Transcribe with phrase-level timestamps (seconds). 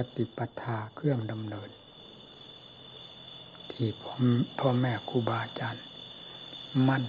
[0.00, 1.70] ปฏิปทาเครื่องดำเนิน
[3.72, 4.14] ที่พ่อ
[4.58, 5.84] พ่อแม่ครูบาอาจารย์
[6.88, 7.04] มั่น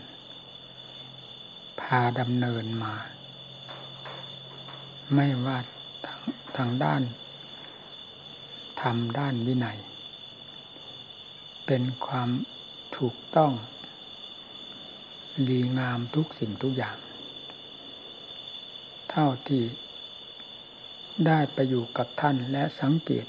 [1.81, 2.95] พาดำเนินมา
[5.13, 5.57] ไม่ว่า
[6.05, 6.19] ทาง
[6.57, 7.01] ทางด้าน
[8.81, 9.79] ทำด้านวินัย
[11.65, 12.29] เป็นความ
[12.97, 13.51] ถูกต้อง
[15.49, 16.97] ดีงามทุกสิ่งทุกอย่าง
[19.09, 19.63] เท่าที่
[21.25, 23.25] ได้ไปอยู่กับท่านและสังเกต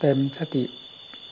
[0.00, 0.64] เต็มสติ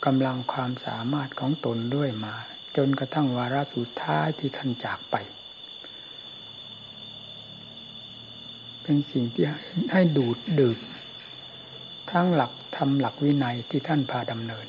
[0.04, 2.34] กำลังความสามารถของตนด้วยมา
[2.76, 5.16] จนกระทั่งวาระสุดท้ายที่ท่านจากไป
[8.82, 9.44] เป็นสิ่งที่
[9.92, 10.78] ให้ดูดดื่ม
[12.10, 14.66] ทั้งหลักทำหลักวินัยที่ท่านพาดำเนิน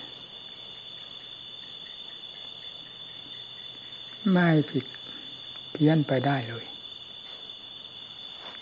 [4.32, 4.86] ไม่ผิด
[5.72, 6.66] เพี้ยนไปได้เลย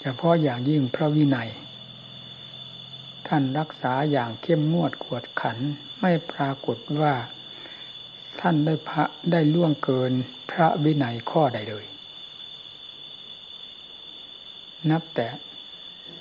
[0.05, 1.49] เฉพาะอย่างยิ่งพระวินัย
[3.27, 5.57] ท่านรักษาอย่างเข้มงวดขวดขัน
[6.01, 7.13] ไม่ปรากฏว่า
[8.41, 10.11] ท่านได้พระได้ล่วงเกิน
[10.51, 11.85] พระวินัยข้อใดเลย
[14.91, 15.27] นับแต่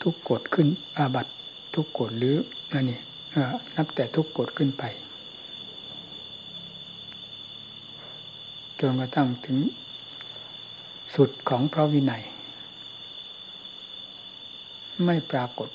[0.02, 1.26] ทุกกฎขึ้นอาบัต
[1.74, 2.36] ทุกกฎหรือ
[2.72, 2.98] อันนี้
[3.76, 4.84] นับแต่ทุกกฎขึ้นไป
[8.80, 9.58] จนกระทั่งถึง
[11.14, 12.22] สุดของพระวินัย
[15.04, 15.70] ไม่ปรากฏ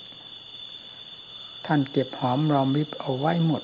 [1.65, 3.63] ท่านเก็บหอมรอมริบเอาไว้หมด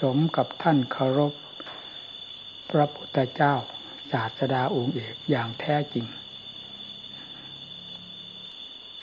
[0.00, 1.34] สมกับท่านเคารพ
[2.70, 3.54] พระพุทธเจ้า
[4.12, 6.06] ศาสดาองค์เอกอย่างแท้จริง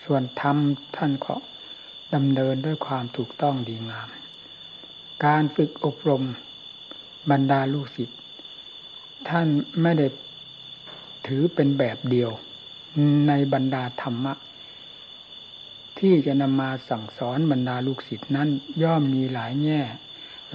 [0.04, 0.58] ส่วนธรรม
[0.98, 1.36] ท่านก็
[2.16, 4.08] ดำเนินด้วยความถูกต้องดีงาม
[5.26, 6.24] การฝึกอบรม
[7.32, 8.20] บรรดาลูกศิษย์
[9.30, 9.48] ท่าน
[9.82, 10.08] ไม่ได้
[11.28, 12.32] ถือเป็นแบบเดียว
[13.28, 14.34] ในบรรดาธรรมะ
[16.08, 18.50] ที่จะนำมาสั่งสอนบรรดาลูกศิษย์นั้น
[18.84, 19.82] ย่อมมีหลายแง่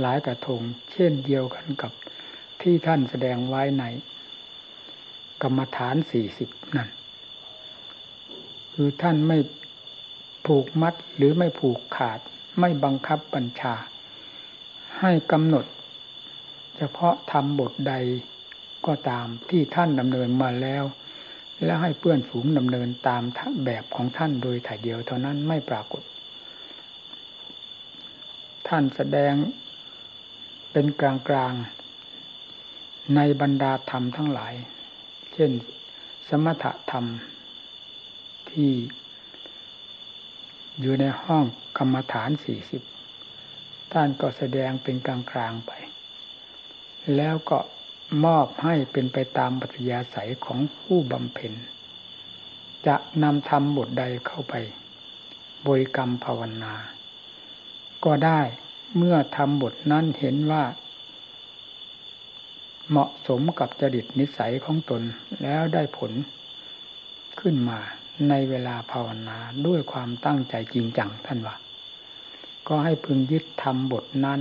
[0.01, 0.61] หลายกระทง
[0.93, 1.93] เช่นเดียวกันกับ
[2.61, 3.85] ที่ท่านแสดงไว้ใน
[5.43, 6.89] กรรมฐานสี่สิบนั่น
[8.75, 9.39] คือท่านไม่
[10.47, 12.21] ผูกมัดหรือไม่ผูกขาด
[12.61, 13.75] ไม่บังคับบัญชา
[15.01, 15.65] ให้กำหนด
[16.77, 17.95] เฉพาะทำบทใด
[18.87, 20.85] ก็ตามที่ท่านดำเนินมาแล้ว
[21.65, 23.23] แล้วให้เพื่อนฝูงดำเนินตาม
[23.65, 26.03] แบบของท่านโดยถ่ายเดียวเท่านั้นไม่ปรากฏ
[28.69, 29.35] ท่านแสดง
[30.73, 31.55] เป็นกลางกลาง
[33.17, 34.55] ในบรรดาธรรมทั้งหลาย
[35.33, 35.51] เช่น
[36.29, 37.05] สมถะธรรม
[38.51, 38.73] ที่
[40.81, 41.45] อยู่ในห้อง
[41.79, 42.83] กรรมฐานสี่สิบ
[43.93, 45.73] ท่านก็แสดงเป็นกลางกลางไป
[47.17, 47.59] แล้วก็
[48.25, 51.53] มอบให้เป็นไปตามปัจยาศัยของผู้บำเพ็ญ
[52.87, 54.55] จะนำธรรมบทใดเข้าไป
[55.67, 56.75] บริกรรมภาวนา
[58.05, 58.41] ก็ได้
[58.97, 60.65] เมื่อทำบทนั้นเห็นว่า
[62.91, 65.03] เหมาะสมกับจริตนิสัยของตน
[65.43, 66.13] แล้วได้ผล
[67.41, 67.79] ขึ้นมา
[68.29, 71.57] ในเวลาภาวนาด้วยความตั้งใจจริงจังท่านว่า
[72.69, 74.41] ก็ให้พึงยึดทำบทนั้น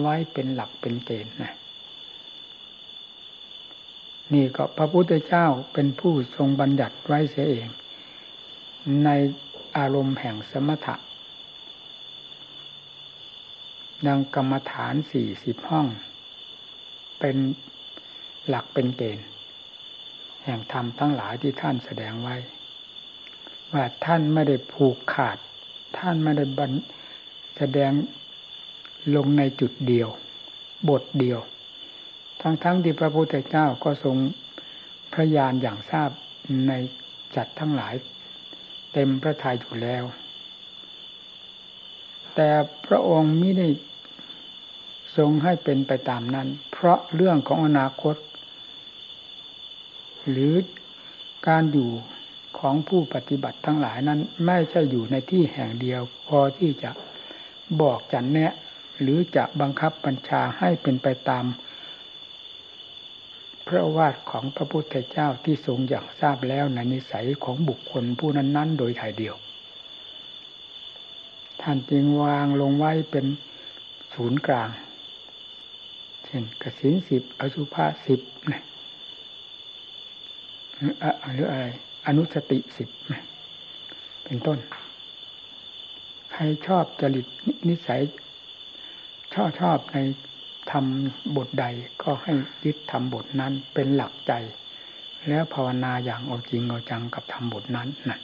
[0.00, 1.54] ไว้เป็นหลักเป็นเกณฑ์นะ
[4.34, 7.68] นี่ก็พระพุทธเจ้าเป็นผู้ทรงบัญญัติไว้เสียเอง
[9.04, 9.08] ใน
[9.76, 10.96] อารมณ์แห่งสมถะ
[14.06, 15.86] ดังกรรมฐานสี่สิบห้อง
[17.20, 17.36] เป็น
[18.48, 19.26] หลักเป็นเกณฑ์
[20.44, 22.36] แห่งธรรมทั้งหลายที่ท่านแสดงไว้
[23.72, 25.38] ว่าท่านไม่ได้ผูกขาด
[25.98, 26.72] ท่านไม่ได้บัน
[27.56, 27.92] แสดง
[29.16, 30.08] ลงในจุดเดียว
[30.88, 31.40] บทเดียว
[32.42, 34.16] ทั้งๆทที่พระพุทธเจ้าก็ทรง
[35.12, 36.10] พระญาณอย่างทราบ
[36.68, 36.72] ใน
[37.36, 37.94] จัดทั้งหลาย
[38.92, 40.04] เต็มพระทัยอยู่แล้ว
[42.34, 42.50] แต่
[42.86, 43.68] พระองค์ไม่ได้
[45.16, 48.16] ทรงให้เป็นไปตามนั้น เพราะเรื่องของอนาคต
[50.30, 50.54] หรือ
[51.48, 51.90] การอยู่
[52.58, 56.90] ของผู้ปฏิบัติทั้งหลายนั้น ไม่ใช่อยู่ในที่แห่งเดียว พอที่จะ
[57.80, 58.52] บอกจันแนะ
[59.00, 61.44] หรือจะบังคับบัญชาให้เป็นไปตาม
[63.74, 69.36] ระวาทของพระพุทธเจ้าที่ทรงอย่างทราบแล้วในนิสัยของบุคคลผู้นั้น ๆ โดยถ่ายเดียว
[71.62, 73.26] ท่านจึงวางลงไว้เป็น
[74.14, 74.70] ศูนย์กลาง
[76.24, 78.20] เช่นกสินสิบอสุภาสิบ
[78.52, 78.62] นะ
[81.32, 81.66] หรืออะไร
[82.06, 82.88] อนุสติสิบ
[84.24, 84.58] เป็นต้น
[86.32, 87.26] ใครชอบจริต
[87.68, 88.00] นิสัย
[89.34, 89.96] ชอบชอบใน
[90.70, 91.64] ทำบทใด
[92.02, 92.32] ก็ให้
[92.64, 94.32] ยึดทำบทนั้นเป็นหลักใจ
[95.28, 98.18] แล้วภาวนาอย่างเอาจริงเอาจังกับทำบทนั้นนะ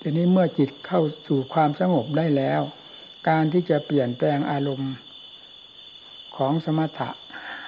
[0.00, 2.62] ทีนี้เมื่อจิตเข้าสู่ความสงบได้แล้ว
[3.28, 4.92] การที่จะเปลี่ยนแปลงอารมณ์
[6.36, 7.10] ของสมถะ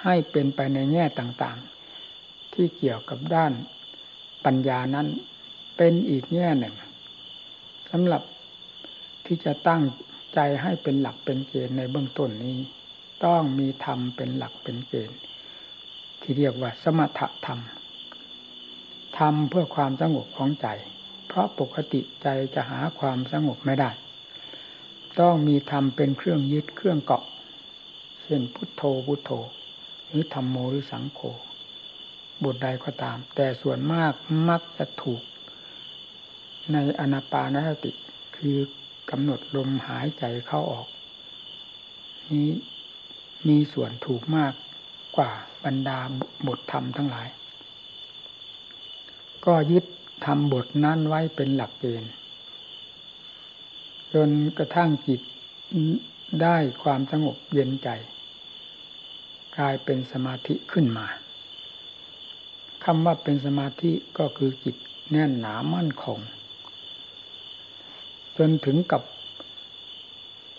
[0.04, 3.52] ให้เป็นไปในแง่ต่างๆ ที่เกี่ยวกับด้าน
[4.44, 5.06] ปัญญานั้น
[5.76, 6.74] เป็นอีกแง่หนึ่ง
[7.90, 8.22] สำหรับ
[9.26, 9.82] ที่จะตั้ง
[10.34, 12.58] ใจให้เป็นหลักเป็นเกณฑ์ในเบื้องต้นนี้
[13.24, 15.20] ต้องมีธรรมเป็นหลักเป็นเกณฑ์
[16.20, 17.60] ที่เรียกว่าสมถะธรรม
[19.18, 20.68] ทำเพื่อความสงบของใจ
[21.26, 23.90] เพราะปกติใจจะหาความสงบไม่ได้
[25.20, 27.24] ต้องมีธรรมเป็นเครื่องยึดเครื่องเกาะ
[28.22, 29.30] เช่นพุทโธพุทโธ
[30.06, 31.20] หรือธรรมโมหรือสังโฆ
[32.44, 34.12] บทใดก็ตาม แต่ส่วนมาก
[34.48, 35.22] มักจะถูก
[36.72, 37.92] ในอนาปานสติ
[38.36, 38.56] คือ
[39.10, 40.86] กำหนดลมหายใจเข้าออก
[42.30, 42.50] นี้
[43.46, 44.52] มีส่วนถูกมาก
[45.16, 45.30] กว่า
[45.64, 45.98] บรรดา
[46.46, 47.28] บทธรรมทั้งหลาย
[49.46, 49.84] ก็ยึด
[50.26, 52.12] ทำบทนั้นไว้เป็นหลักเกณฑ์
[54.14, 55.20] จนกระทั่งจิต
[56.42, 57.88] ได้ความสงบเย็นใจ
[59.58, 61.06] กลายเป็นสมาธิขึ้นมา
[62.84, 64.76] คำว่าเป็นสมาธิก็คือจิต
[65.10, 66.18] แน่นหนามั่นคง
[68.38, 69.02] จนถึงกับ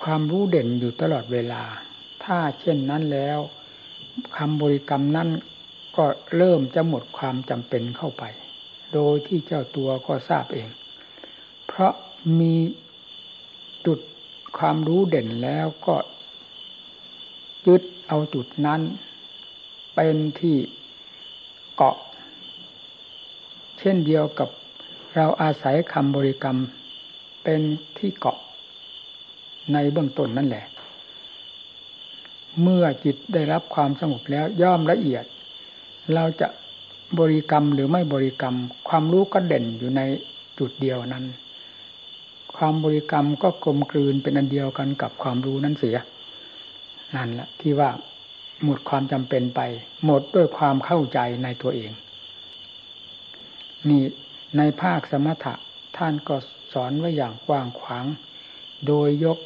[0.04, 1.64] ความรู้เด่นอยู่ตลอดเวลา
[2.34, 3.40] ถ้าเช่นนั้นแล้ว
[4.38, 5.30] คำบริกรรมนั้น
[5.98, 6.06] ก็
[6.38, 8.24] เริ่มจะหมดความจำเป็นเข้าไป
[8.94, 10.70] โดยที่เจ้าตัวก็ทราบเอง
[11.68, 11.94] เพราะ
[12.40, 12.56] มี
[13.86, 14.00] จุด
[14.58, 15.96] ความรู้เด่นแล้วก็
[17.68, 18.82] ยึดเอาจุดนั้น
[19.96, 20.58] เป็นที่
[21.75, 21.98] เกาะ
[23.80, 24.50] เช่นเดียวกับ
[25.16, 26.58] เราอาศัยคำบริกรรม
[27.44, 27.62] เป็น
[27.98, 28.38] ที่เกาะ
[29.74, 30.66] ในเบื้องต้นนั่นแหละ
[32.62, 35.26] เมื่อจิตได้รับความสงบแล้วย่อมละเอียด
[36.14, 36.48] เราจะ
[37.20, 38.56] บริกรรมหรือไม่บริกรรม
[38.90, 40.02] ความรู้ก็เด่นอยู่ใน
[40.60, 41.26] จุดเดียวนั้น
[42.58, 45.98] ความบริกรรมก็กลมกลืนเป็นอันเดียวกันกับความรู้นั้นเสีย
[47.16, 47.90] นั่นแหละที่ว่า
[48.64, 49.62] หมดความจำเป็นไป
[50.06, 51.92] หมดด้วยความเข้าใจในตัวเอง
[53.90, 54.04] นี่
[54.58, 55.54] ในภาคสมถะ
[55.98, 56.36] ท่านก็
[56.74, 58.06] สอนไว้อย่างกว้างขวาง
[58.88, 59.38] โดยยก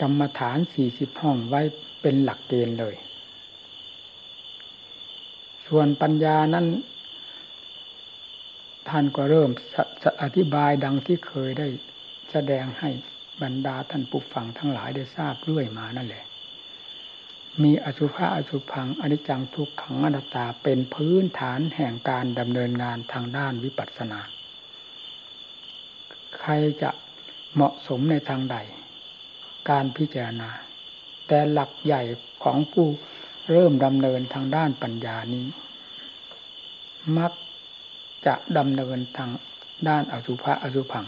[0.00, 1.60] กรรมฐานสี่สิบห้องไว้
[2.02, 2.94] เป็นหลักเกณฑ์เลย
[5.66, 6.66] ส่วนปัญญานั้น
[8.88, 9.50] ท่านก็เริ่ม
[10.22, 11.68] อธิบายดังที่เคยได้
[12.30, 12.90] แสดงให้
[13.42, 16.24] บรรดาท่านผู้ฟังทั้งหลายได้ทราบเรื่อยมานั่นแหละ
[17.62, 24.20] มีอสุภะอสุพังอนิจจังทุกขังอนัตตาเป็นพื้นฐานแห่งการดำเนินงานทางด้านวิปัสสนา
[26.38, 26.52] ใคร
[26.82, 26.90] จะ
[27.54, 28.56] เหมาะสมในทางใด
[29.68, 30.50] การพิจารณา
[31.26, 32.02] แต่หลักใหญ่
[32.44, 32.86] ของผู้
[33.50, 35.46] เริ่มดำเนินทางด้านปัญญานี้
[37.18, 37.32] มัก
[38.26, 39.30] จะดำเนินทาง
[39.88, 41.06] ด้านอสุภะอสุพัง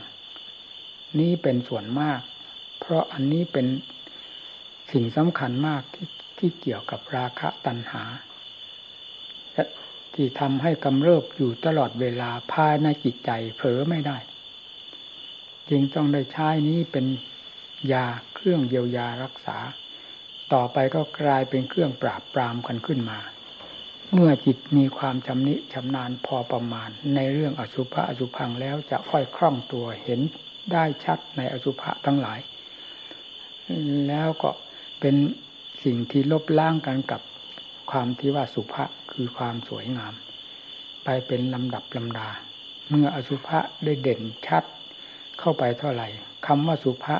[1.18, 2.20] นี้เป็นส่วนมาก
[2.80, 3.66] เพราะอันนี้เป็น
[4.92, 6.08] สิ่งสำคัญมากที่
[6.38, 8.02] ที่เกี่ยวกับราคะตัณหา
[10.14, 14.18] ที่ทำให้กำเริบอยู่ตลอดเวลาภายในจิตใจเผลอไม่ได้
[15.70, 17.06] จึงต้องได้ใช้นี้เป็น
[17.92, 18.06] ยา
[18.44, 19.58] เครื่องเยียวยารักษา
[20.52, 23.18] ต่อไปก็กลายเป็นเครื่องปราบปรามกันขึ้นมา
[24.12, 30.20] เมื่อจิตมีความชำนิชำนาญพอประมาณ ในเรื่องอสุภะอสุพังแล้วจะค่อยคล่องตัวเห็น
[30.72, 32.38] ได้ชัดในอสุภะทั้งหลาย
[34.08, 34.50] แล้วก็
[35.00, 35.14] เป็น
[35.84, 37.20] สิ่งที่ลบล้างกันกับ
[37.90, 40.14] ความที่ว่าสุภะคือความสวยงาม
[41.04, 42.28] ไปเป็นลำดับลำดา
[42.88, 44.64] เมื่ออสุภะได้เด่นชัด
[45.38, 46.08] เข้าไปเท่าไหร่
[46.46, 47.16] คำว่าสุภะ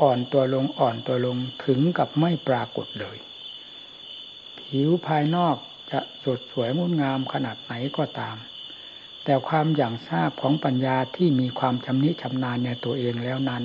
[0.00, 3.16] อ่อนตัวลงอ่อนตัวลงถึงกับไม่ปรากฏเลย
[4.60, 5.56] ผิวภายนอก
[5.90, 8.36] จะสดสวยงดงามขนาดไหนก็ตาม
[9.24, 13.64] แต่ความอย่างทราบของปัญญาที่มีความชำนิชำนาญในตัวเองแล้วนั้น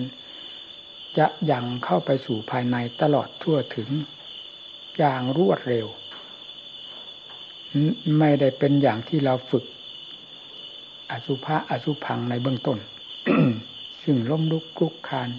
[1.18, 3.90] จะยังเข้าไปสู่ภายในตลอดทั่วถึง
[4.98, 5.88] อย่างรวดเร็ว
[8.20, 9.66] ไม่ได้เป็นอย่างที่เราฝึก
[11.12, 12.80] อสุภะอสุพังในเบื้องต้น
[14.04, 15.30] ซึ่งล้มลุกคลุกคาน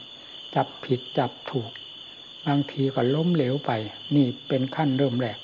[0.55, 1.71] จับผิดจับถูก
[2.47, 3.71] บางทีก็ล้มเหลวไป
[4.15, 5.39] นี่เป็นขั้นเริ่มแรก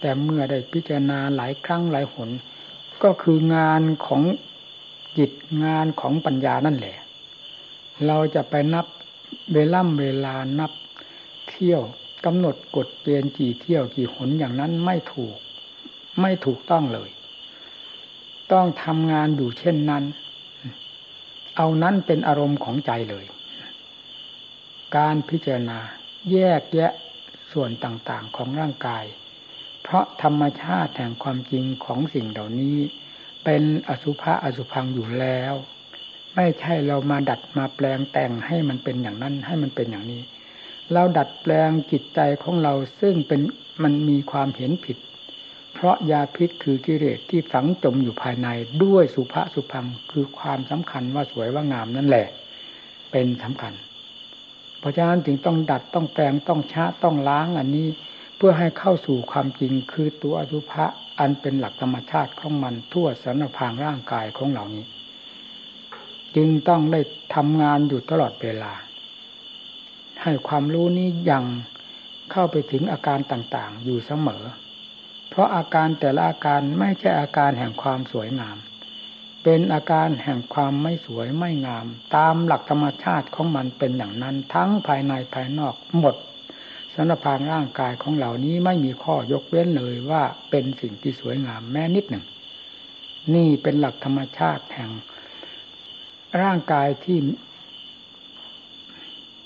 [0.00, 2.30] แต่เมื่อได้พิจารณาหลายครั้งหลายหน
[3.02, 4.22] ก็คืองานของ
[5.18, 5.32] จิต
[5.64, 6.96] งานของปัญญานั่นแหละ
[8.06, 8.86] เราจะไปนับ
[9.52, 10.72] เวล่ำเวลานับ
[11.48, 11.82] เที่ยว
[12.24, 15.36] กำหนดกฎเกณฑ์กี่เที่ยวกี่หนอย่างนั้นไม่ถูก
[16.20, 17.10] ไม่ถูกต้องเลย
[18.52, 20.04] ต้องทำงานอยู่เช่นนั้น
[21.56, 23.24] เอานั้นเป็นอารมณ์ของใจเลย
[24.96, 25.78] การพิจารณา
[26.32, 26.92] แยกแยะ
[27.52, 29.04] ส่วนต่างๆของร่างกาย
[29.82, 32.78] เพราะธรรมชาติแห่งความจริงของสิ่งเหล่านี้
[33.44, 35.54] เป็นอสุภะอสุพังอยู่แล้ว
[36.34, 40.22] ไม่ใช่เรามาดัดมาแปลงแต่งให้มันเป็นอย่างนั้นให้มันเป็นอย่างนี้
[40.92, 43.40] เราดัดแปลงจิตใจของเราซึ่งเป็น
[43.82, 44.98] มันมีความเห็นผิด
[45.74, 48.48] เพราะยาพิษคือกิเลสที่ฝังจมอยู่ภายใน
[48.84, 52.26] ด้วยสุภะสุพังคือความสำคัญว่าสวยว่างามนั่นแหละ
[53.10, 53.74] เป็นสำคัญ
[54.84, 57.88] เพราะฉะนั้นจึงต้องดัดต้องแปลงต้องชะต้องล้างอันนี้
[58.36, 60.84] เพื่อให้เข้าสู่ความจริงคือตัวอสุภะ
[61.18, 64.84] อันเป็นหลักธรรมชาติของมันทั่วสารพางร่างกายของเหล่านี้
[66.36, 67.00] จึงต้องได้
[67.34, 68.72] ทำงานอยู่ตลอดเวลา
[70.22, 71.44] ให้ความรู้นี้ยัง
[72.32, 74.44] เข้าไปถึงอาการต่างๆ อยู่เสมอ
[75.28, 78.58] เพราะอาการแต่ละอาการไม่ใช่อาการแห่งความสวยงาม
[79.44, 81.86] เป็นอาการแห่งความไม่สวยไม่งาม
[82.16, 86.14] ตามหลักธรรมชาติของมันเป็นอย่างนั้น ทั้งภายในภายนอกหมด
[86.94, 92.24] สารพางร่างกายของเหล่านี้ไม่มีข้อยกเว้นเลยว่าเป็นสิ่งที่สวยงามแม้นิดหนึ่ง
[93.34, 94.90] นี่เป็นหลักธรรมชาติแห่ง
[96.42, 97.18] ร่างกายที่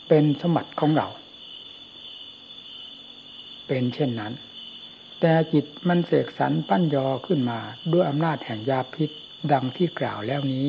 [0.09, 1.09] เป็นสมบัติของเรา
[3.67, 4.33] เป็นเช่นนั้น
[5.21, 7.59] แต่จิตมันเสกสรรปั้นยอขึ้นมา
[7.93, 9.11] ด้วยอำนาจแห่งยาพิษ
[9.53, 10.67] ดังที่กล่าวแล้วนี้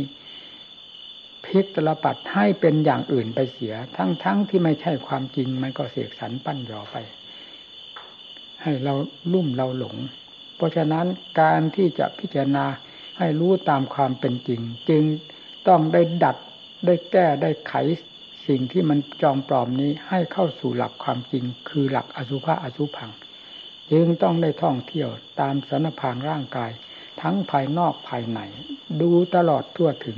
[1.45, 6.95] พิกตลปัดให้เป็นอย่างอื่นไปเสีย ทั้งๆทที่ไม่ใช่ความจริงมันก็เสกสรรปั้นยอไป
[8.61, 8.93] ให้เรา
[9.33, 9.95] ลุ่มเราหลง
[10.55, 11.05] เพราะฉะนั้น
[11.41, 12.65] การที่จะพิจารณา
[13.17, 15.03] ให้รู้ตามความเป็นจริง จึง
[15.67, 16.37] ต้องได้ดัด
[16.85, 17.73] ได้แก้ได้ไข
[18.47, 23.11] สิ่งที่มันจอมปลอมนี้ให้เข้าสู่หลักความจริง คือหลักอสุภะอสุพัง
[23.91, 25.09] จึงต้องได้ท่องเที่ยว
[25.39, 26.71] ตามสนพางร่างกาย
[27.21, 28.39] ทั้งภายนอกภายใน
[29.01, 30.17] ดูตลอดทั่วถึง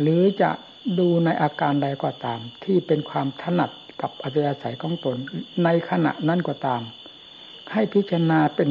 [0.00, 0.50] หรือจะ
[0.98, 3.70] ดูในอาการใดก็ตาม ที่เป็นความถนัด
[4.02, 5.16] กับอัจฉริยของตน
[5.64, 6.82] ในขณะนั้นก็ตาม
[7.72, 8.68] ให้พิจารณาเป็น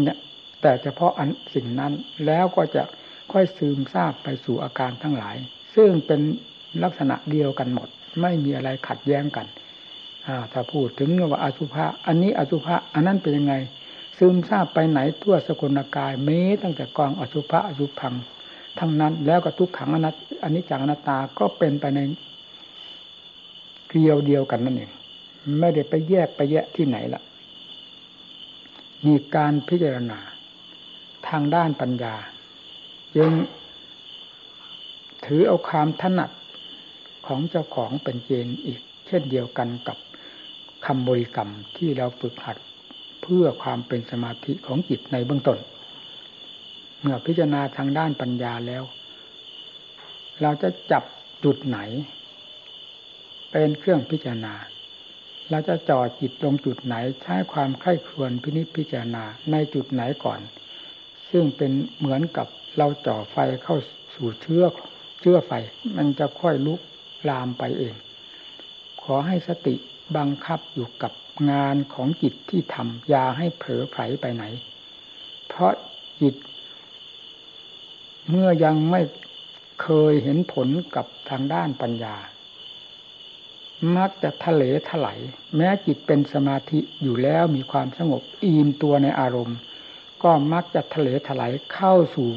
[0.62, 1.94] แต่เฉพาะอันสิ่งนั้น
[2.26, 2.84] แล้วก็จะ
[3.32, 5.36] ค่อยซึมซาบไปสู่อาการทั้งหลาย
[5.76, 6.22] ซึ่งเป็น
[6.84, 7.88] ลักษณะเดียวกันหมด
[8.22, 9.48] ไม่มีอะไรขัดแย้งกัน
[10.52, 13.54] ถ้าพูดถึงว่าอาสุภะอันนี้อสุภะอันนั้นเป็นยังไง
[14.18, 18.14] ซึมซาบไปไหนทั่วสกุลกายเม้ตั้งแต่กองอสุภะอสุพัง
[18.80, 22.00] ทั้งนั้น แล้วก็ทุกขังอนัตอันนี้จังอนัตตาก็เป็นไปใน
[23.88, 24.92] เกลียวเดียวกันนั่นเอง
[25.60, 27.22] ไม่ได้ไปแยกไปแยะที่ไหนละ
[29.06, 30.20] มีการพิจารณา
[31.28, 32.16] ทางด้านปัญญา
[33.18, 33.32] ยัง
[35.26, 36.32] ถือเอาความถนัด
[37.28, 39.98] ของเจ้าของเป็นเกณฑ์อีก เช่นเดียวกันกับ
[40.86, 42.58] คำบริกรรมที่เราฝึกหัด
[43.30, 45.60] เพื่อความเป็นสมาธิของจิตในเบื้องต้น
[47.02, 48.84] เมื่อพิจารณาทางด้านปัญญาแล้ว
[50.42, 51.04] เราจะจับ
[51.44, 51.80] จุดไหน
[53.52, 54.54] เป็นเครื่องพิจารณา
[55.50, 60.40] เราจะจ่อจิตตรงจุดไหนใช้ความไข้ควรพินิจพิจารณาในจุดไหนก่อน
[61.32, 63.78] ซึ่งเป็นเหมือนกับเราจ่อไฟเข้า
[64.16, 64.64] สู่เชื้อ
[65.22, 65.52] เชื้อไฟ
[65.98, 66.80] มันจะค่อยลุก
[67.30, 67.96] ลามไปเอง
[69.04, 69.76] ขอให้สติ
[70.16, 71.14] บังคับอยู่กับ
[71.52, 74.44] งานของจิตที่ทำอย่าให้เผลอไผลไปไหน
[75.48, 75.74] เพราะ
[76.22, 76.36] จิต
[78.30, 79.02] เมื่อยังไม่
[79.82, 82.16] เคยเห็นผลกับทางด้านปัญญา
[83.98, 85.20] มักจะทะเลถลาย
[85.56, 89.58] แม้จิตเป็นสมาธิอยู่แล้วมีความสงบอิ่มตัวในอารมณ์
[90.24, 92.30] ก็มักจะทะเลถลายเข้าสู่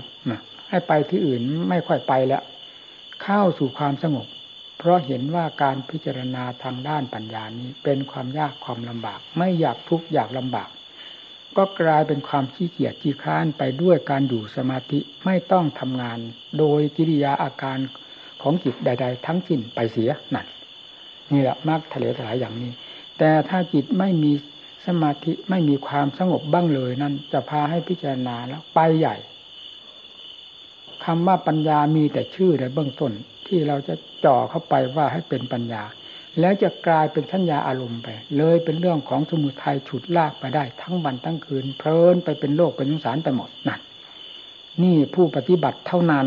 [0.69, 2.43] ให้ไปที่อื่นไม่ค่อยไปแล้ว
[3.25, 4.27] เข้าสู่ความสงบ
[4.83, 10.69] เพราะเห็นว่าการพิจารณาทางด้านปัญญานี้เป็นความยากความลำบาก ไม่อยากทุกข์อยากลำบาก
[11.57, 16.19] ก็กลายเป็นความขี้เกียจขี้ค้านไปด้วยการอยู่สมาธิไม่ต้องทำงาน
[16.59, 17.79] โดยกิริยาอาการ
[18.43, 20.47] ของจิตใด ๆ ทั้งสิ้นไปเสียนั่น
[21.33, 22.73] นี่แหละมากทะเลถลายอย่างนี้
[23.19, 24.33] แต่ถ้าจิตไม่มี
[24.87, 29.17] สมาธิไม่มีความสงบบ้างเลยนั่นจะพาให้พิจารณาแล้วไปใหญ่
[31.05, 33.13] คำว่าปัญญามีแต่ชื่อในเบื้องต้น
[33.51, 35.83] ที่เราจะจ่อเข้าไปว่าให้เป็นปัญญา
[36.41, 43.81] แล้วจะกลายเป็นสัญญาอารมณ์ไป เลยเป็นเรื่องของสมุทัยฉุดลากไปได้ทั้งวันทั้งคืน เพลินไปเป็นโลกเป็นสงสารไปหมดนั่น
[44.83, 46.27] นี่ผู้ปฏิบัติเท่านั้น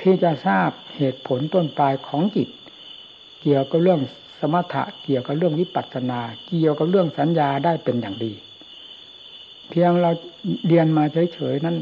[0.00, 2.48] ที่จะทราบเหตุผลต้นปลายของจิต
[3.42, 4.00] เกี่ยวกับเรื่อง
[4.40, 8.32] สมถะเกี่ยวกับเรื่องวิปัสสนา เกี่ยวกับเรื่องสัญญาได้เป็นอย่างดี
[9.68, 10.10] เพียงเรา
[10.66, 11.76] เรียนมาเฉยๆนั้น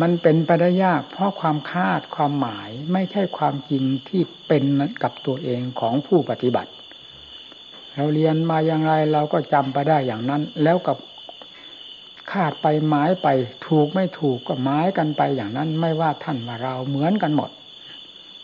[0.00, 4.64] มันเป็นไปได้ยาก เพราะความคาดความหมายไม่ใช่ความจริงที่เป็น
[5.02, 6.70] กับตัวเองของผู้ปฏิบัติ
[7.94, 10.96] เราเรียนมาอย่างไรเราก็จำไปได้อย่างนั้น แล้วกับ
[12.32, 13.28] คาดไปหมายไป
[13.66, 17.50] ถูกไม่ถูกก็หมายกันไปอย่างนั้น ไม่ว่าท่านว่าเราเหมือนกันหมด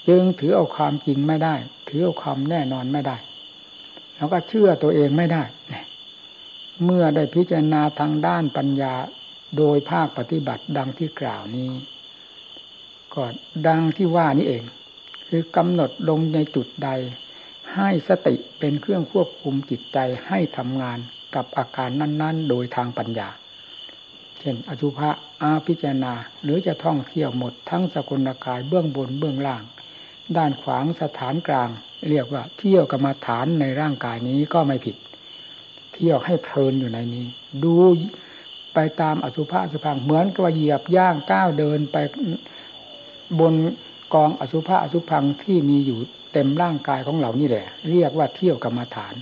[0.08, 1.54] จึงถือเอาความจริงไม่ได้
[1.88, 3.16] ถือเอาความแน่นอนไม่ได้
[4.16, 5.42] แล้วก็เชื่อตัวเองไม่ได้
[6.84, 8.94] เมื่อได้พิจารณาทางด้านปัญญา
[9.56, 11.70] โดยภาคปฏิบัติดังที่กล่าวนี้
[13.14, 13.32] ก่อน
[13.66, 14.64] ดังที่ว่านี้เอง
[15.28, 16.90] คือกำหนดลงในจุดใด
[17.74, 20.98] ให้สติเป็นเครื่องควบคุมจิตใจให้ทำงาน
[21.34, 23.28] กับอาการนั้น ๆ โดยทางปัญญา
[24.38, 25.10] เช่นอสุภะ
[25.42, 29.62] อาพิจารณาหรือจะท่องเที่ยวหมดทั้งสกุลกายเบื้องบนเบื้องล่าง
[30.36, 31.68] ด้านขวางสถานกลาง
[32.08, 34.96] เรียกว่าเที่ยวกรรมฐานในร่างกายนี้ก็ไม่ผิด
[35.94, 37.26] เที่ยวให้เพลินอยู่ในนี้
[37.62, 37.74] ดู
[38.74, 41.96] ไปตามอสุภะอสุพังเหมือนกับเหยียบย่างก้าวเดินไป
[43.40, 43.54] บน
[44.14, 45.98] กองอสุภะอสุพังที่มีอยู่
[46.32, 49.14] เต็มร่างกายของเรานี่แหละ เรียกว่าเที่ยวกรรมฐาน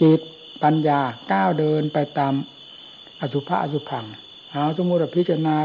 [0.00, 0.20] จิต
[0.62, 1.00] ปัญญา
[1.32, 2.34] ก้าวเดินไปตาม
[3.20, 4.04] อสุภะอสุพัง
[4.50, 5.56] เอาสมมติพิจารณา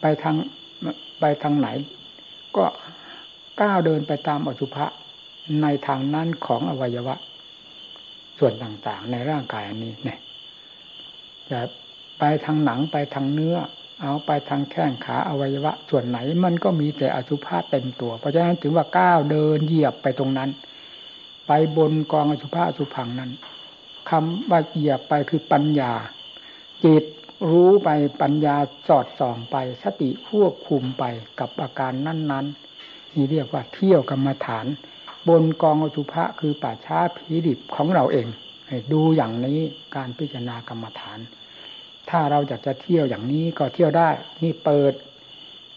[0.00, 0.36] ไปทาง
[1.20, 1.68] ไปทางไหน
[2.56, 2.64] ก็
[3.60, 4.86] ก้าวเดินไปตามอสุภะ
[5.62, 7.14] ในทางนั้นของอวัยวะ
[8.38, 10.18] ส่วนต่างๆ ในร่างกายอันนี้เนี่ย
[11.50, 11.60] จะ
[12.18, 13.56] ไปทางหนังไปทางเนื้อ
[14.02, 20.50] เอาไปทางแข้งขาอวัยวะ ส่วนไหนมันก็มีแต่อสุภะเต็มตัว เพราะฉะนั้นถึงว่าก้าวเดินเหยียบไปตรงนั้น
[21.46, 23.30] ไปบนกองอสุภะอสุพังนั้น
[24.10, 25.92] คำว่าเหยียบไปคือปัญญา
[26.84, 27.04] จิต
[27.50, 27.88] รู้ไป
[28.22, 28.56] ปัญญา
[28.88, 31.04] สอดส่องไปสติควบคุมไป
[31.40, 34.66] กับอาการนั้นๆนี่เรียกว่าเที่ยวกรรมฐาน
[35.28, 38.26] บนกองอสุภะคือป่าช้าผีดิบของเราเอง
[38.92, 39.58] ดูอย่างนี้
[39.96, 41.18] การพิจารณากรรมฐาน
[42.10, 44.10] ถ้าเราอยากจะเที่ยวอย่างนี้ก็เที่ยวได้
[44.42, 44.94] นี่เปิด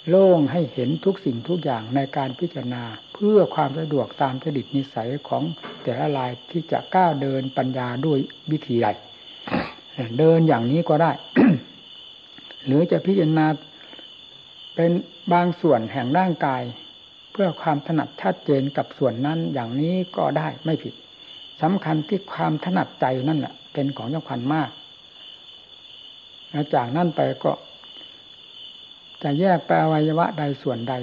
[0.10, 2.84] โล่งให้เห็นทุกสิ่งทุกอย่างในการพิจารณา
[3.14, 5.44] เพื่อความสะดวกตามจดิตนิสัยของ
[5.84, 8.20] แต่ละลายที่จะก้าวเดินปัญญาด้วย
[8.52, 8.88] วิธีใด
[10.20, 11.12] เดินอย่างนี้ก็ได้
[12.66, 13.48] หรือจะพิจารณา
[14.76, 14.92] เป็น
[15.34, 16.62] บางส่วนแห่งร่างกาย
[17.32, 20.94] เพื่อความถนัดชัดเจนกับส่วนนั้นอย่างนี้ก็ได้ไม่ผิด
[21.62, 24.70] สำคัญที่ความถนัดใจนั่นแหละเป็นของสำคัญมาก
[26.52, 27.52] แล้วจากนั้นไปก็
[29.24, 30.94] จะแยกไปอวัยวะใดส่วนใด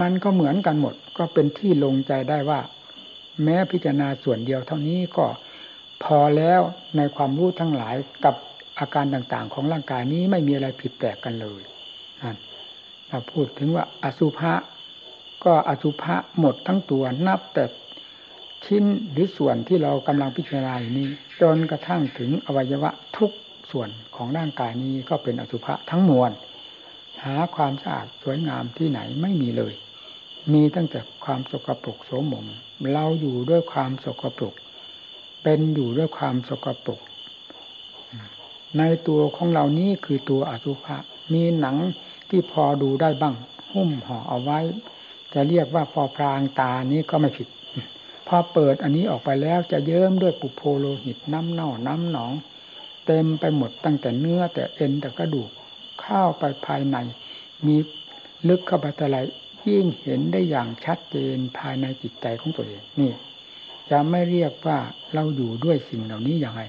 [0.00, 2.60] มันก็เหมือนกันหมด ก็เป็นที่ลงใจได้ว่า
[3.44, 5.26] แม้พิจารณาส่วนเดียวเท่านี้ก็
[6.04, 6.60] พอแล้ว
[6.96, 8.34] ในความรู้ทั้งหลายกับ
[8.78, 11.62] อาการต่างๆ ของร่างกายนี้ไม่มีอะไรผิดแปลกกันเลย
[13.08, 14.52] เราพูดถึงว่าอสุภะ
[15.44, 17.64] ก็อสุภะหมดทั้งตัวนับแต่
[18.64, 21.08] ชิ้นหรือส่วนที่เรากำลังพิจารณาอยู่นี้
[21.40, 23.32] จนกระทั่งถึงอวัยวะทุก
[23.70, 26.30] ส่วนของร่างกายนี้ก็เป็นอสุภะทั้งมวล
[27.24, 29.74] หาความสะอาดสวยงามที่ไหนไม่มีเลย
[30.52, 32.46] มีตั้งแต่ความสกปรกโสมม
[32.92, 34.54] เราอยู่ด้วยความสกปรก
[35.42, 37.00] เป็นอยู่ด้วยความสกปรก
[38.78, 40.96] ในตัวของเรานี้คือตัวอสุภะ
[41.34, 41.76] มีหนัง
[42.28, 43.34] ที่พอดูได้บ้าง
[43.72, 44.58] หุ้มห่อเอาไว้
[45.34, 47.48] จะเรียกว่าพอพรางตานี้ก็ไม่ผิด
[48.28, 52.32] พอเปิดอันนี้ออกไปแล้วจะเยิ้มด้วยปุโพโลหิตน้ำเน่าน้ำหนอง
[53.08, 55.50] เต็มไปหมดตั้งแต่เนื้อแต่เอ็นแต่กระดูก
[56.00, 56.96] เข้าไปภายใน
[57.66, 57.76] มี
[58.48, 59.18] ลึกเข้าไปแต่ไร
[59.68, 63.12] ยิ่งเห็นได้อย่างชัดเจนภายในจิตใจของตัวเองนี่
[63.90, 64.78] จะไม่เรียกว่า
[65.14, 66.62] เราอยู่ด้วยสิ่งเหล่านี้อย่างไร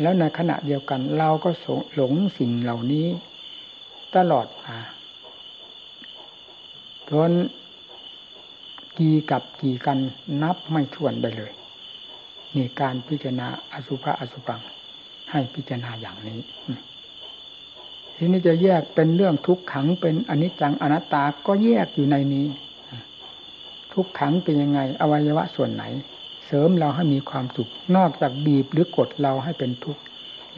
[0.00, 1.50] แล้วในขณะเดียวกันเราก็
[1.94, 3.06] หลงสิ่งเหล่านี้
[4.16, 4.78] ตลอดมา
[7.10, 7.30] จน
[8.98, 9.98] กี่กับกี่กัน
[10.42, 11.52] นับไม่ถ้วนได้เลย
[12.54, 14.60] นี่การพิจารณาอสุภะอสุปัง
[15.32, 16.40] ให้พิจารณาอย่างนี้
[18.16, 22.46] ทีนี้จะแยกเป็นเรื่องทุกขังเป็นอนิจจังอนัตตาก็แยกอยู่ในนี้
[23.94, 25.84] ทุกขังเป็นยังไง อวัยวะส่วนไหน
[26.46, 30.02] เสริมเราให้มีความสุข นอกจากบีบหรือกดเราให้เป็นทุกข์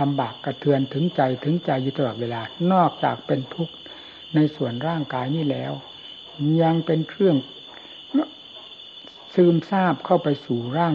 [0.00, 2.40] ลำบากกระเทือนถึงใจถึงใจอยู่ตลอดเวลา
[2.72, 3.74] นอกจากเป็นทุกข์
[4.34, 5.72] ในส่วนร่างกายนี้แล้ว
[6.62, 7.36] ยังเป็นเครื่อง
[9.34, 10.94] ซึมซาบเข้าไปสู่ร่าง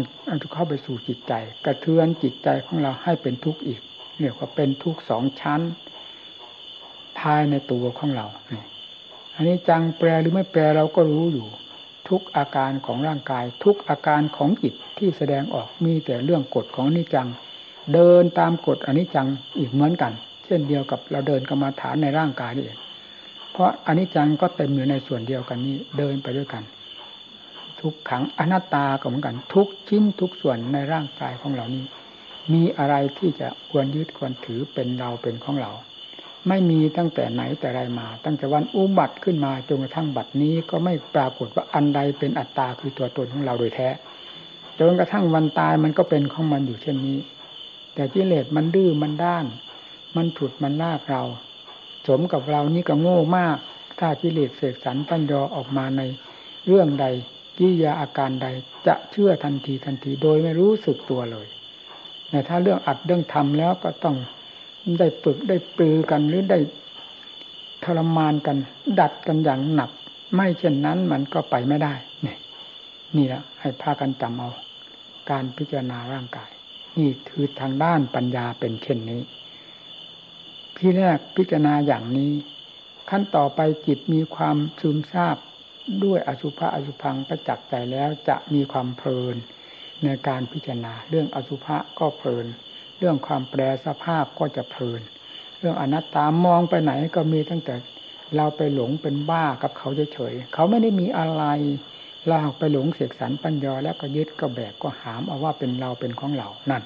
[0.54, 1.34] เข้าไปสู่จิตใจ
[1.66, 3.82] กระเทือนจิตใจของเราให้เป็นทุกข์อีก
[4.20, 5.62] เรียกว่าเป็นทุกข์สองชั้น
[7.20, 8.28] ภายในตัวของเรา
[9.36, 11.48] อันนี้จังแปลหรือไม่แปลเราก็รู้อยู่
[12.10, 17.28] ทุกอาการของร่างกาย ทุกอาการของจิตที่แสดงออกมีแต่เรื่องกฎของอนิจัง
[17.94, 20.12] เดินตามกฎอนิจจังอีกเหมือนกัน
[20.46, 22.80] เช่นเดียวกับเราเดินกรรมาฐานในร่างกายนี่เอง
[23.52, 26.64] เพราะอนิจจังก็เต็มอยู่ในส่วนเดียวกันนี้เดินไปด้วยกัน
[27.82, 31.86] ทุกขังอนัตตาก็เหมือนกัน ทุกชิ้นทุกส่วนในร่างกายของเรานี้
[32.54, 35.72] มีอะไรที่จะควรยึดควรถือเป็นเราเป็นของเรา
[36.48, 43.90] ไม่มีตั้งแต่ไหนแต่ไรมา ตั้งแต่วันอุบัติขึ้นมาจนกระทั่งบัดนี้ก็ไม่ปรากฏว่าอันใดเป็นอัตตาคือตัวตนของเราโดยแท้
[44.80, 47.20] จนกระทั่งวันตายมันก็เป็นของมันอยู่เช่นนี้
[47.96, 49.46] แต่กิเลสมันดื้อมันด้าน
[50.16, 51.24] มันถุดมันลากเรา
[52.08, 53.58] สมกับเรานี่ก็โง่มาก
[54.00, 56.02] ถ้ากิเลสเสกสรรปัญญาออกมาใน
[56.68, 57.06] เรื่องใด
[57.60, 58.48] กิริยาอาการใด
[58.88, 61.48] จะเชื่อทันทีทันทีโดยไม่รู้สึกตัวเลย
[62.30, 64.16] แต่ถ้าเรื่องอัดเรื่องทำแล้วก็ต้อง
[65.00, 66.60] ได้ฝึกได้ปลือกันหรือได้
[67.84, 68.58] ทรมานกัน
[69.00, 69.92] ดัดกันอย่างหนัก
[70.36, 71.94] ไม่เช่นนั้นมันก็ไปไม่ได้
[72.26, 72.36] นี่
[73.18, 74.52] นี่แหละให้พากันจำเอา
[75.30, 76.50] การพิจารณาร่างกาย
[77.00, 79.22] นี่คือทางด้านปัญญาเป็นเช่นนี้
[80.78, 82.32] ที่แรกพิจารณาอย่างนี้
[83.10, 85.38] ขั้นต่อไปจิตมีความซึมซาบ
[86.06, 89.36] ด้วยอสุภะอสุพังประจักษ์ใจแล้วจะมีความเพลิน
[90.04, 92.46] ในการพิจารณา เรื่องอสุภะก็เพลิน
[92.98, 95.02] เรื่องความแปรสภาพก็จะเพลิน
[95.60, 97.76] เรื่องอนัตตามองไปไหนก็มีตั้งแต่
[98.36, 101.44] เราไปหลงเป็นบ้ากับเขาเฉยๆเขาไม่ได้มีอะไร
[102.28, 106.84] เราไปหลงเสกสรรปัญญาแล้วก็ยึดก็แบกก็หามเอาว่าเป็นเราเป็นของเรานั่น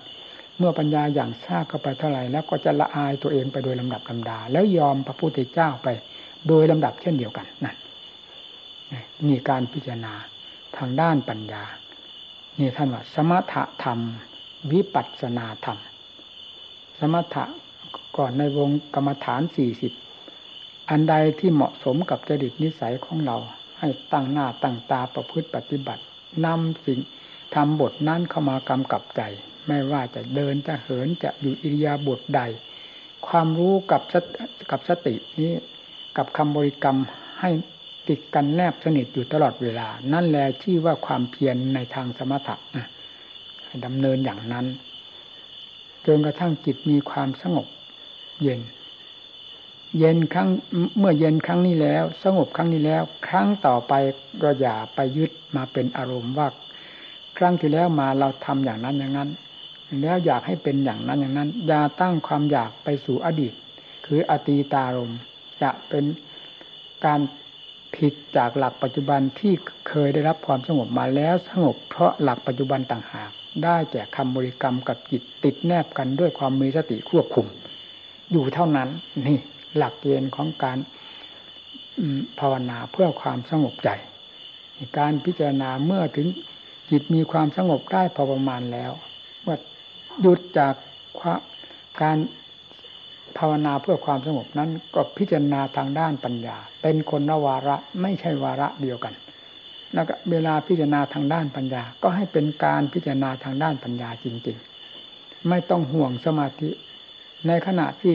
[0.58, 5.88] เมื่อปัญญาอย่างทราบเข้าไปเท่าไหร่แล้วก็จะละอายตัวเองไปโดยลำดับลาดา แล้วยอมพระพุทธเจ้าไป
[6.48, 7.76] โดยลำดับเช่นเดียวกันนั่น
[9.28, 10.14] นี่การพิจารณา
[10.78, 11.64] ทางด้านปัญญา
[12.60, 14.00] นี่ท่านว่า สมถะธรรม
[14.72, 15.80] วิปัสสนาธรรม
[17.00, 17.44] สมถะ
[18.18, 19.94] ก่อนในวงกรรมฐานสี่สิบ
[20.90, 23.38] อันใดที่เหมาะสมกับจริตนิสัยของเรา
[23.80, 26.04] ให้ตั้งหน้าตั้งตาประพฤติปฏิบัติ
[26.46, 27.00] นำสิ่ง
[27.56, 29.22] ทำบทนั้นเข้ามากำกับใจ
[29.68, 32.42] ไม่ว่าจะเดินจะเหินจะอยู่อิริยาบถใด
[33.28, 34.02] ความรู้กับ
[34.72, 35.52] กับสตินี้
[36.18, 36.98] กับคำบริกรรม
[37.42, 37.50] ให้
[38.08, 42.56] ติดกันแนบสนิทอยู่ตลอดเวลา นั่นแหละที่ว่าความเพียรในทางสมถะ
[43.86, 44.66] ดำเนินอย่างนั้น
[46.06, 47.68] จนกระทั่งจิตมีความสงบ
[48.42, 48.62] เย็น
[50.00, 50.50] เย็นครั้ง
[50.98, 53.94] เมื่อเย็นครั้งนี้แล้ว สงบครั้งนี้แล้ว ครั้งต่อไป
[54.44, 56.48] ก็อย่าไปยึดมาเป็นอารมณ์ว่า
[57.38, 59.30] ครั้งที่แล้วมาเราทำอย่างนั้นอย่างนั้น
[60.02, 63.54] แล้วอยากให้เป็นอย่างนั้นอย่างนั้นอย่าตั้งความอยากไปสู่อดีต
[64.06, 65.14] คืออตีตารม
[65.62, 66.04] จะเป็น
[67.06, 67.20] การ
[67.96, 69.54] ผิดจากหลักปัจจุบันที่
[69.90, 73.32] เคยได้รับความสงบมาแล้วสงบเพราะหลักปัจจุบันต่างหาก
[73.64, 77.48] ได้แก่คำบริกรรมกับจิตติดแนบกันด้วยความมีสติควบคุม
[78.32, 78.90] อยู่เท่านั้น
[79.28, 79.40] นี่
[79.78, 80.78] หลักเกณฑ์ของการ
[82.40, 83.90] ภาวนาเพื่อความสงบใจ
[85.00, 86.28] การพิจารณาเมื่อถึง
[86.92, 88.92] จิตมีความสงบได้พอประมาณแล้ว
[89.46, 89.58] ว่า
[90.22, 90.74] หยุดจาก
[92.02, 92.18] การ
[93.38, 99.14] ภาวนาเพื่อความสงบนั้นก็พิจารณาทางด้านปัญญา เป็นคนละวาระไม่ใช่วาระเดียวกัน
[99.94, 104.58] แล้วก็เวลาพิจารณาทางด้านปัญญา ก็ให้เป็นการพิจารณาทางด้านปัญญาจริง
[105.02, 106.70] ๆ ไม่ต้องห่วงสมาธิ
[107.48, 108.14] ในขณะที่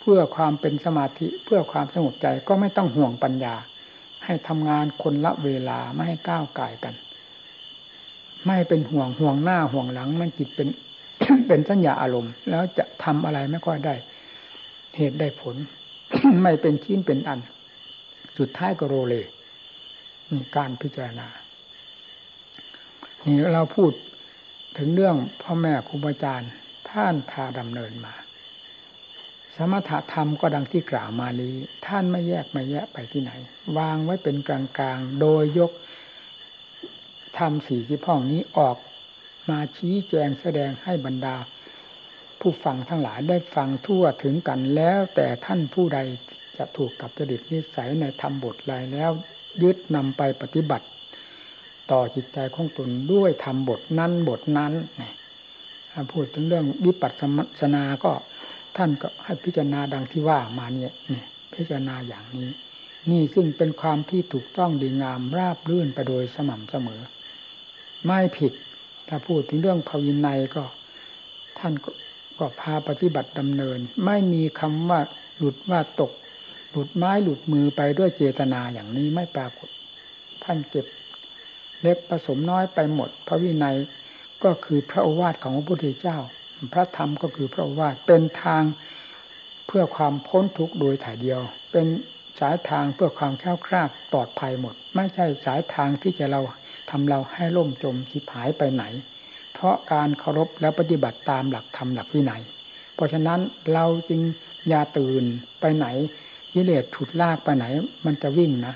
[0.00, 3.54] เพื่อความเป็นสมาธิเพื่อความสงบใจก็ไม่ต้องห่วงปัญญา
[4.24, 6.94] ให้ทำงานคนละเวลาไม่ให้ก้าวไก่กัน
[8.46, 10.68] ไม่เป็นห่วงห่วงหน้าห่วงหลังมันจิตเป็น
[11.48, 13.94] เป็นสัญญาอารมณ์ แล้วจะทำอะไรไม่ค่อยได้
[14.96, 15.56] เหตุได้ผล
[16.42, 17.40] ไม่เป็นชิ้นเป็นอัน
[18.38, 19.14] สุดท้ายก็โรเล
[20.30, 21.28] นี่การพิจารณา
[23.26, 23.92] นี่เราพูด
[24.76, 26.50] ถึงเรื่องพ่อแม่ครูบาอาจารย์
[26.90, 28.14] ท่านพาดำเนินมา
[29.56, 31.54] สมถะธรรมก็ดังที่กล่าวมานี้
[31.86, 33.32] ท่านไม่แยกไม่แยะไปที่ไหน
[33.78, 35.72] วางไว้เป็นกลางๆ โดยยก
[37.38, 38.76] ธรรมสี่ที่พ่องนี้ออก
[39.50, 41.36] มาชี้แจงแสดงให้บรรดา
[42.40, 45.98] ผู้ฟังทั้งหลายได้ฟังทั่วถึงกันแล้ว แต่ท่านผู้ใด
[46.56, 49.10] จะถูกกับจริตนิสัยในธรรมบทใดแล้ว
[49.62, 50.86] ยึดนำไปปฏิบัติ
[51.90, 54.72] ต่อจิตใจของตนด้วยธรรมบทนั้นบทนั้น
[55.90, 57.12] ถ้าพูดถึงเรื่องวิปัส
[57.60, 58.12] สนา ก็
[58.76, 62.50] ท่านก็ให้พิจารณาดังที่ว่ามาเนี่ยเนี่ย พิจารณาอย่างนี้
[63.10, 67.00] นี่ซึ่งเป็นความที่ถูกต้องดีงามราบรื่นไปโดยสม่ำเสมอ
[68.04, 68.52] ไม่ผิด
[69.08, 70.64] ถ้าพูดถึงเรื่องภาวินัยก็
[71.58, 71.90] ท่านก็
[72.40, 75.00] ก็พาปฏิบัติดำเนิน ไม่มีคำว่า
[75.38, 76.12] หลุดว่าตก
[76.70, 79.68] หลุดไม้หลุดมือไปด้วยเจตนาอย่างนี้ไม่ปรากฏ
[80.44, 80.86] ท่านเก็บ
[81.82, 83.76] เล็กผสมน้อยไปหมด พระวินัย
[84.44, 86.18] ก็คือพระโอวาทของพระพุทธเจ้า
[86.72, 88.62] พระธรรมก็คือพระโอวาทเป็นทาง
[89.66, 91.40] เพื่อความพ้นทุกข์โดยถ่ายเดียว
[91.72, 91.86] เป็น
[92.40, 96.40] สายทางเพื่อความแข็งคลาดปลอดภัยหมด ไม่ใช่สายทางที่จะเรา
[96.90, 98.84] ทำเราให้ล่มจมทิพหายไปไหน
[99.60, 102.42] เพราะการเคารพและปฏิบัติตามหลักธรรมหลักวินัย
[102.94, 103.40] เพราะฉะนั้น
[103.72, 104.20] เราจึง
[104.68, 105.24] อย่าตื่น
[105.60, 105.86] ไปไหน
[106.54, 107.66] กิเลสฉุดลากไปไหน
[108.04, 108.74] มันจะวิ่งนะ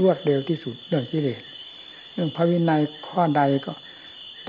[0.00, 1.42] รวดเร็วที่สุดเรื่องกิเลส
[2.12, 3.72] เรื่องพระวินัยข้อใดก็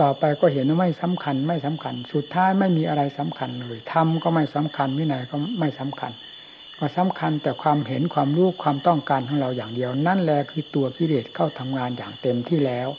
[0.02, 6.12] ต่อไปก็เห็นว่าไม่สำคัญ ไม่สำคัญ สุดท้ายไม่มีอะไรสำคัญเลยธรรมก็ไม่สำคัญวินัยก็ไม่สำคัญ
[6.80, 12.90] ก็สำคัญแต่ความเห็นความรู้ความต้องการของเราอย่างเดียว นั่นแหละคือตัวกิเลสเข้าทำงานอย่างเต็มที่แล้ว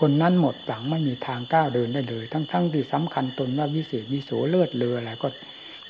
[0.00, 5.28] คนนั้นหมดหวังไม่มีทางก้าวเดินได้เลย ทั้งๆทที่สำคัญตนว่าวิเศษวิโสเลิศเลืออะไรก็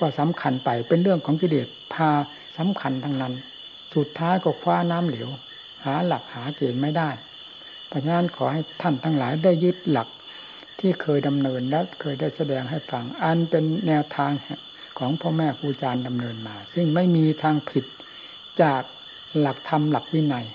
[0.01, 2.11] ก็สำคัญไปเป็นเรื่องของกิเลสพา
[2.59, 3.35] สำคัญทั้งนั้น
[3.95, 5.29] สุดท้ายก็คว้าน้ำเหลว
[5.85, 7.11] หาหลักหาเกณฑ์ไม่ได้
[7.89, 10.09] เพราะฉะนั้นขอให้ท่านทั้งหลายได้ยึดหลัก
[10.81, 14.33] ที่เคยดำเนินและเคยได้แสดงให้ฟังอันเป็นแนวทาง
[14.99, 17.85] ของพ่อแม่ครูอาจารย์ดำเนินมา ซึ่งไม่มีทางผิด
[18.63, 18.83] จาก
[19.41, 20.47] หลักธรรมหลักวินัย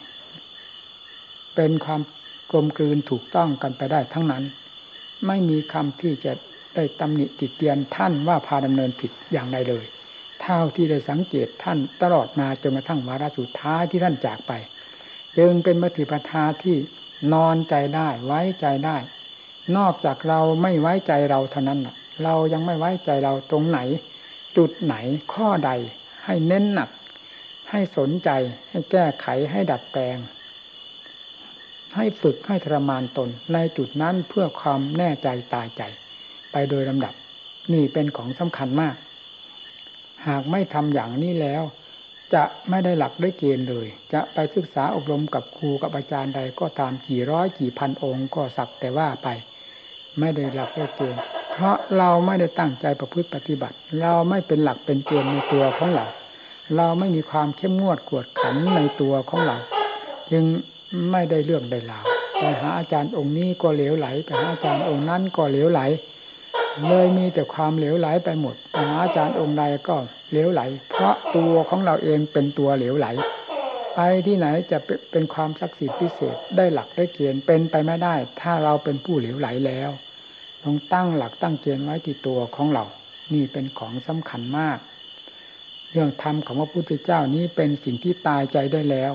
[1.56, 2.02] เป็นความ
[2.52, 4.44] กลมกลืนถูกต้องกันไปได้ทั้งนั้น
[5.28, 6.34] ไม่มีคำที่จะ
[6.76, 9.86] ได้ตำหนิติเตียนท่านว่าพาดำเนินผิดอย่างใดเลย
[10.42, 14.52] เท่าที่ได้สังเกตท่านตลอดมาจนกระทั่งวาระสุดท้ายที่ท่านจากไป
[15.38, 16.76] จึงเป็นมติปทาที่
[17.34, 18.98] นอนใจได้ไว้ใจได้
[19.78, 21.80] นอกจากเราไม่ไว้ใจเราเท่านั้น
[22.24, 23.80] เรายังไม่ไว้ใจเราตรงไหน
[24.58, 24.96] จุดไหน
[25.34, 25.72] ข้อใด
[26.26, 26.90] ให้เน้นหนัก
[27.70, 28.30] ให้สนใจ
[28.70, 30.18] ให้แก้ไขให้ดัดแปลง
[31.96, 35.82] ให้ฝึกให้ทรมานตนในจุดนั้นเพื่อความแน่ใจตายใจ
[36.52, 37.14] ไปโดยลำดับ
[37.74, 38.96] นี่เป็นของสำคัญมาก
[40.28, 41.64] หากไม่ทำอย่างนี้แล้ว
[42.34, 49.28] จะไม่ได้หลักได้เกณฑ์เลย จะไปศึกษาอบรมกับครูกับอาจารย์ใดก็ตามกี่ร้อยกี่พันองค์ก็สักแต่ว่าไป
[50.20, 56.06] ไม่ได้หลักได้เกณฑ์เพราะเราไม่ได้ตั้งใจประพฤติปฏิบัติ เราไม่เป็นหลักเป็นเกณฑ์ในตัวของเรา
[56.78, 59.58] เราไม่มีความเข้มงวดกวดขันในตัวของเรา
[60.32, 60.44] จึง
[61.12, 62.06] ไม่ได้เรื่องได้ราว
[62.40, 65.82] ไปหาอาจารย์องค์นี้ก็เหลวไหลไปหาอาจารย์องค์นั้นก็เหลวไหล
[66.88, 69.96] เลยมีแต่ความเหลวไหลไปหมดไปหาอาจารย์องค์ใดก็
[70.32, 73.08] เหลวไหล เพราะตัวของเราเองเป็นตัวเหลวไหล
[73.96, 74.78] ไปที่ไหนจะ
[75.12, 79.90] เป็นความศักดิ์สิทธิ์พิเศษได้หลักได้เกณฑ์เป็นไปไม่ได้ ถ้าเราเป็นผู้เหลวไหลแล้ว
[80.64, 82.86] ต้องตั้งหลักตั้งเกณฑ์ไว้ที่ตัวของเรา
[83.34, 84.78] นี่เป็นของสำคัญมาก
[85.92, 89.14] เรื่องธรรมของพระพุทธเจ้านี้เป็นสิ่งที่ตายใจได้แล้ว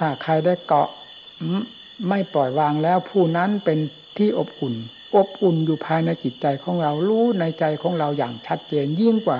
[0.00, 0.88] ถ้าใครได้เกาะ
[2.08, 3.78] ไม่ปล่อยวางแล้วผู้นั้นเป็น
[4.18, 4.74] ที่อบอุ่น
[5.16, 9.38] อบอุ่นอยู่ภายในจิตใจของเรารู้ในใจของเราอย่างชัดเจนยิ่งกว่า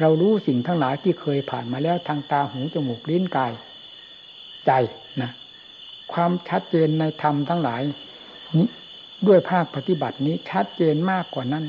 [0.00, 3.52] เรารู้สิ่งทั้งหลายที่เคยผ่านมาแล้วทางตาหูจมูกลิ้นกาย
[4.66, 4.72] ใจ
[5.22, 5.30] นะ
[6.12, 7.82] ความชัดเจนในธรรมทั้งหลาย
[8.56, 8.68] นี้
[9.26, 11.64] ด้วยภาคปฏิบัตินี้ชัดเจนมากกว่านั้น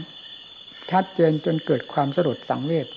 [0.91, 2.87] ชัดเจนจนเกิดความสลดสังเวช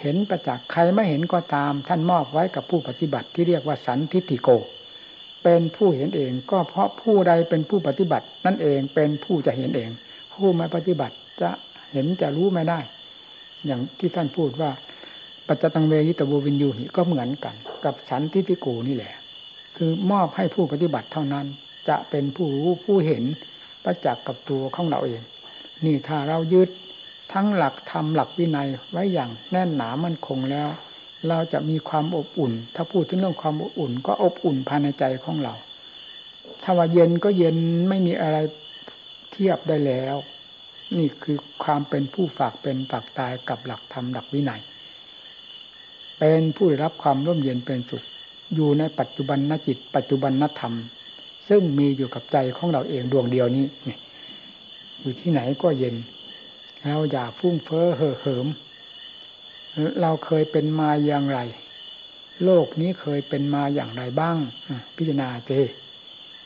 [0.00, 4.48] เห็นประจักษ์ใครไม่เห็นก็ตาม ท่านมอบไว้กับผู้ปฏิบัติที่เรียกว่าสันทิฏฐิโก
[5.42, 9.90] เป็นผู้เห็นเองก็เพราะผู้ใดเป็นผู้ปฏิบัติ นั่นเองเป็นผู้จะเห็นเอง
[10.34, 11.50] ผู้ไม่ปฏิบัติจะ
[11.92, 12.80] เห็นจะรู้ไม่ได้
[13.66, 14.70] อย่างที่ท่านพูดว่า
[15.48, 19.14] ปัจจตังเวยิตบูวินยูหิก็เหมือนกัน กับสันทิฏฐิโกนี่แหละ
[19.76, 21.46] คือมอบให้ผู้ปฏิบัติเท่านั้น
[21.88, 23.24] จะเป็นผู้รู้ผู้เห็น
[23.84, 25.22] ประจักษ์กับตัวของเราเอง
[25.84, 26.68] นี่ถ้าเรายึด
[27.32, 30.68] ทั้งหลักธรรมหลักวินัยไว้อย่างแน่นหนามั่นคงแล้ว
[31.28, 35.54] เราจะมีความอบอุ่น ถ้าพูดถึงเรื่องความอบอุ่น ก็อบอุ่นภายในใจของเรา
[36.62, 37.56] ถ้าว่าเย็นก็เย็น
[37.88, 38.36] ไม่มีอะไร
[39.30, 40.16] เทียบได้แล้ว
[40.98, 44.60] นี่คือความเป็นผู้ฝากเป็นฝากตายกับหลักธรรมหลักวินัย
[46.18, 48.02] เป็นผู้ได้รับความร่มเย็นเป็นสุข
[48.54, 50.74] อยู่ในปัจจุบันนจิต ปัจจุบันนธรรม
[51.48, 53.66] ซึ่งมีอยู่กับใจของเราเองดวงเดียวนี้
[55.00, 55.94] อยู่ที่ไหนก็เย็น
[56.84, 58.46] เราอย่าฟุ้งเฟ้อเห่อเหิม
[60.00, 61.40] เราเคยเป็นมาอย่างไร
[62.44, 64.36] โลกนี้เคยเป็นมาอย่างไรบ้าง
[64.96, 65.52] พิจารณาเจ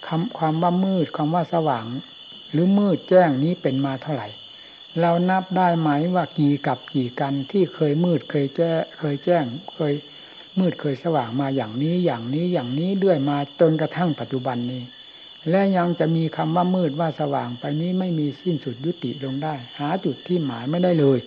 [0.06, 1.86] คำความว่ามืดความว่าสว่าง
[2.52, 4.28] หรือมืดแจ้งนี้เป็นมาเท่าไหร่
[5.00, 9.94] เรานับได้ไหมว่ากี่กับกี่กันที่เคยมืดเคยแจ้เคยแจ้ง เคย
[10.58, 14.82] มืดเคยสว่างมาอย่างนี้อย่างนี้อย่างนี้เรื่อยมาจนกระทั่งปัจจุบันนี้
[15.50, 21.18] และยังจะมีคำว่ามืดว่าสว่างไปนี้ไม่มีสิ้นสุดยุติลงได้ หาจุดที่หมายไม่ได้เลย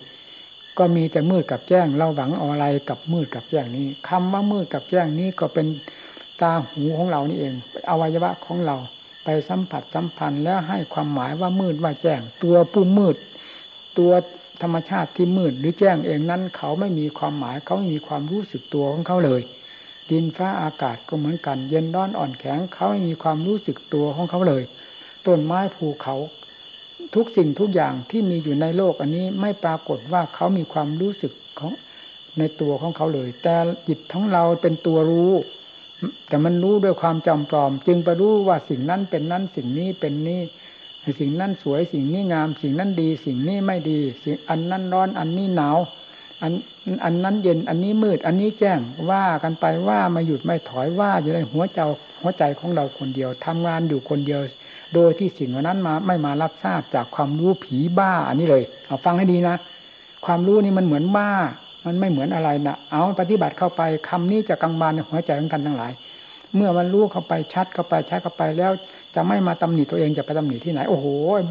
[0.78, 5.66] ก็มีแต่มืดกับแจ้ง เราหวังอะไรกับมืดกับแจ้งนี้คำว่ามืดกับแจ้งนี้ก็เป็น
[6.40, 7.54] ตาหูของเรานี่เอง
[7.90, 8.76] อวัยวะของเรา
[9.24, 13.16] ไปสัมผัสสัมพันธ์แล้วให้ความหมายว่ามืดว่าแจ้ง ตัวผู้มืด
[13.98, 14.12] ตัว
[14.62, 19.42] ธรรมชาติที่มืดหรือแจ้งเองนั้น เขาไม่มีความหมายเขาไม่มีความรู้สึกตัวของเขาเลย
[20.10, 24.62] ดินฟ้าอากาศก็เหมือนกัน เย็นร้อนอ่อนแข็งเขาไม่มีความรู้สึกตัวของเขาเลย
[25.26, 26.16] ต้นไม้ภูเขา
[27.14, 31.72] ทุกสิ่งทุกอย่างที่มีอยู่ในโลกอันนี้ไม่ปรากฏว่าเขามีความรู้สึกของ
[32.38, 33.56] ในตัวของเขาเลย แต่
[33.88, 35.32] จิตของเราเป็นตัวรู้
[36.28, 40.40] แต่มันรู้ด้วยความจำปลอม จึงไปรู้ว่าสิ่งนั้นเป็นนั้นสิ่งนี้เป็นนี้
[41.20, 45.78] สิ่งนั้นสวยสิ่งนี้งาม สิ่งนั้นดี สิ่งนี้ไม่ดี สิ่งอันนั้นร้อนอันนี้หนาว
[46.42, 46.52] อัน
[47.04, 48.78] อันนั้นเย็นอันนี้มืด อันนี้แจ้ง
[49.10, 51.80] ว่ากันไปว่ามาหยุดไม่ถอยว่าอยู่ในหัวใจ
[52.20, 54.40] หัวใจของเราคนเดียวทำงานอยู่คนเดียว
[54.94, 59.56] โดยที่สิ่งนั้นมาไม่มารับทราบจากความรู้ผีบ้า อันนี้เลยเอาฟังให้ดีนะ
[60.26, 61.30] ความรู้นี่มันเหมือนบ้า
[61.86, 65.92] มันไม่เหมือนอะไรนะเอาปฏิบัติเข้าไปคำนี้จะกังวานในหัวใจของกันทั้งหลาย
[66.54, 68.72] เมื่อมันรู้เข้าไปชัดเข้าไปชัดเข้าไปแล้ว
[69.14, 71.06] จะไม่มาตำหนิตัวเองจะไปตำหนิที่ไหน โอ้โห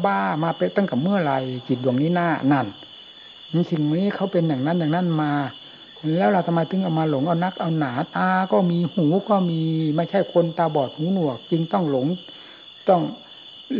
[0.06, 2.66] บ้ามาเป็นตั้งแต่เมื่อไหร่จิตดวงนี้หน้านั่น
[3.70, 5.32] สิ่งนี้เขาเป็นอย่างนั้นอย่างนั้นมา
[6.16, 9.60] แล้วเราทำไมถึงเอามาหลงเอานักเอาหนาตาก็มีหูก็มี
[9.96, 12.06] ไม่ใช่คนตาบอดหูหนวก จึงต้องหลง
[12.88, 13.02] ต้อง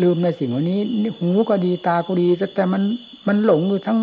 [0.03, 0.81] ลืมในสิ่งวันนี้
[1.19, 2.83] หูก็ดีตาก็ดี แต่มัน
[3.27, 3.99] มันหลงอยู่ทั้ง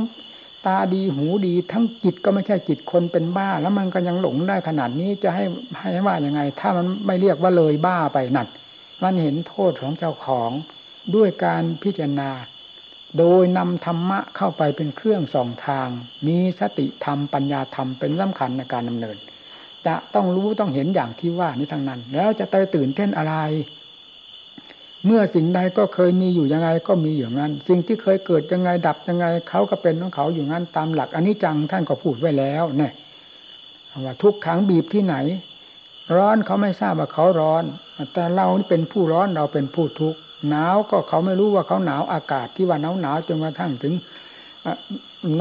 [0.66, 5.44] ตาดีหูดีทั้งจิตก็ไม่ใช่จิตคนเป็นบ้า แล้วมันก็ยังหลงได้ขนาดนี้จะให้
[5.80, 8.48] ให้ว่ายังไง ถ้ามันไม่เรียกว่าเลยบ้าไปนั่น
[9.04, 10.52] มันเห็นโทษของเจ้าของ
[11.16, 12.30] ด้วยการพิจารณา
[13.18, 15.88] โดยนำธรรมะเข้าไปเป็นเครื่องส่องทาง
[16.28, 19.18] มีสติธรรมปัญญาธรรมเป็นสำคัญในการดำเนิน
[19.88, 23.36] จะต้องรู้ต้องเห็นอย่างที่ว่านี้ทางนั้น แล้วจะไปตื่นเต้นอะไร
[25.06, 32.94] เมื่อสิ่งใดก็เคยมีอยู่ยังไงก็มีอย่างนั้น สิ่งที่เคยเกิดยังไงดับยังไงเขาก็เป็นของเขาอยู่งั้นตามหลักอันนี้จังท่านก็พูดไว้แล้วเนี่ย
[34.06, 35.16] ว่าทุกขังบีบที่ไหน
[36.16, 37.64] ร้อนเขาไม่ทราบว่าเขาร้อน
[38.14, 43.94] แต่เราเป็นผู้ร้อนเราเป็นผู้ทุกข์ หนาวก็เขาไม่รู้ว่าเขาหนาวอากาศที่ว่าหนาวหนาวจนกระทั่งถึง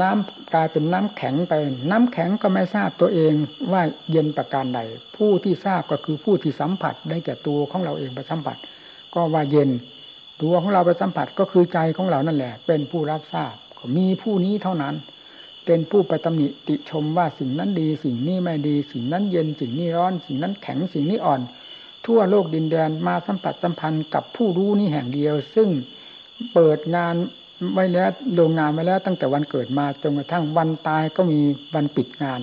[0.01, 1.53] น้ำกลายเป็นน้ำแข็งไป
[1.91, 3.33] น้ำแข็งก็ไม่ทราบตัวเอง
[3.71, 4.79] ว่าเย็นประการใด
[5.17, 8.57] ผู้ที่ทราบก็คือผู้ที่สัมผัสได้แก่ตัวของเราเองไปสัมผัส
[9.13, 9.69] ก็ว่าเย็น
[10.41, 13.53] ตัวของเราไปสัมผัสก็คือใจของเรานั่นแหละ เป็นผู้รับทราบ
[13.97, 14.95] มีผู้นี้เท่านั้น
[15.65, 21.41] เป็นผู้ไปตำหนิติชมว่าสิ่งนั้นดี สิ่งนี้ไม่ดี สิ่งนั้นเย็นสิ่งนี้ร้อน สิ่งนั้นแข็งสิ่งนี้อ่อน
[22.07, 25.69] ทั่วโลกดินแดนมาสัมผัสสัมพันธ์กับผู้รู้นี้แห่งเดียว ซึ่ง
[26.53, 27.15] เปิดงาน
[27.73, 31.39] ไว้แล้วโรงงานไว้แล้ว ตั้งแต่วันเกิดมาจนกระทั่งวันตายก็มี
[31.75, 32.41] วันปิดงาน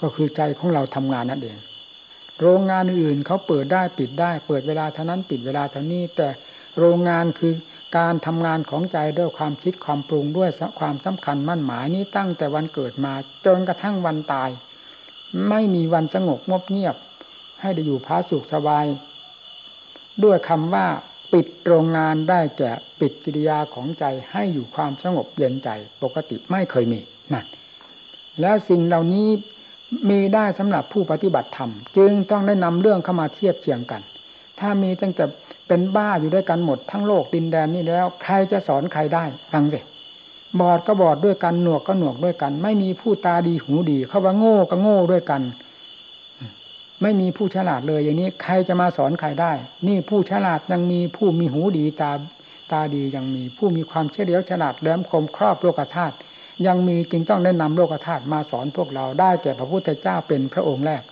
[0.00, 1.58] ก็คือใจของเราทำงานนั่นเอง
[2.40, 6.28] โรงงานอื่นเขาเปิดได้ปิดได้ เปิดเวลาเท่านั้นปิดเวลาเท่านี้ แต่
[6.78, 7.54] โรงงานคือ
[7.98, 13.12] การทำงานของใจด้วยความคิดความปรุงด้วยความสำคัญมั่นหมายนี้ตั้งแต่วันเกิดมา
[13.46, 14.50] จนกระทั่งวันตาย
[15.48, 16.96] ไม่มีวันสงบงบเงียบ
[17.60, 18.86] ให้ได้อยู่พาสุขสบาย
[20.24, 20.86] ด้วยคำว่า
[21.32, 25.68] ปิดโรงงานได้แก่ปิดกิริยาของใจให้อยู่ความสงบเย็นใจ
[26.02, 27.00] ปกติไม่เคยมี
[27.32, 27.46] นั่น
[28.40, 29.28] แล้วสิ่งเหล่านี้
[30.10, 34.02] มีได้สำหรับผู้ปฏิบัติธรรม จึงต้องได้นำเรื่องเข้ามาเทียบเทียงกัน
[34.58, 35.24] ถ้ามีตั้งแต่
[35.68, 39.80] เป็นบ้าอยู่ด้วยกันหมดทั้งโลกดินแดนนี้แล้ว ใครจะสอนใครได้ฟังสิ
[40.60, 45.42] บอดก็บอดด้วยกันหนวกก็หนวกด้วยกัน ไม่มีผู้ตาดีหูดี เขาว่าโง่ก็โง่ด้วยกัน
[47.02, 49.52] ไม่มีผู้ฉลาดเลยอย่างนี้ ใครจะมาสอนใครได้
[49.88, 52.12] นี่ผู้ฉลาดยังมีผู้มีหูดีตา
[52.72, 56.16] ตาดียังมี ผู้มีความเฉลียวฉลาดแหลมคมครอบโลกธาตุ
[56.66, 61.02] ยังมีจึงต้องได้นำโลกธาตุมาสอนพวกเราได้แก่พระพุทธเจ้าเป็นพระองค์แรก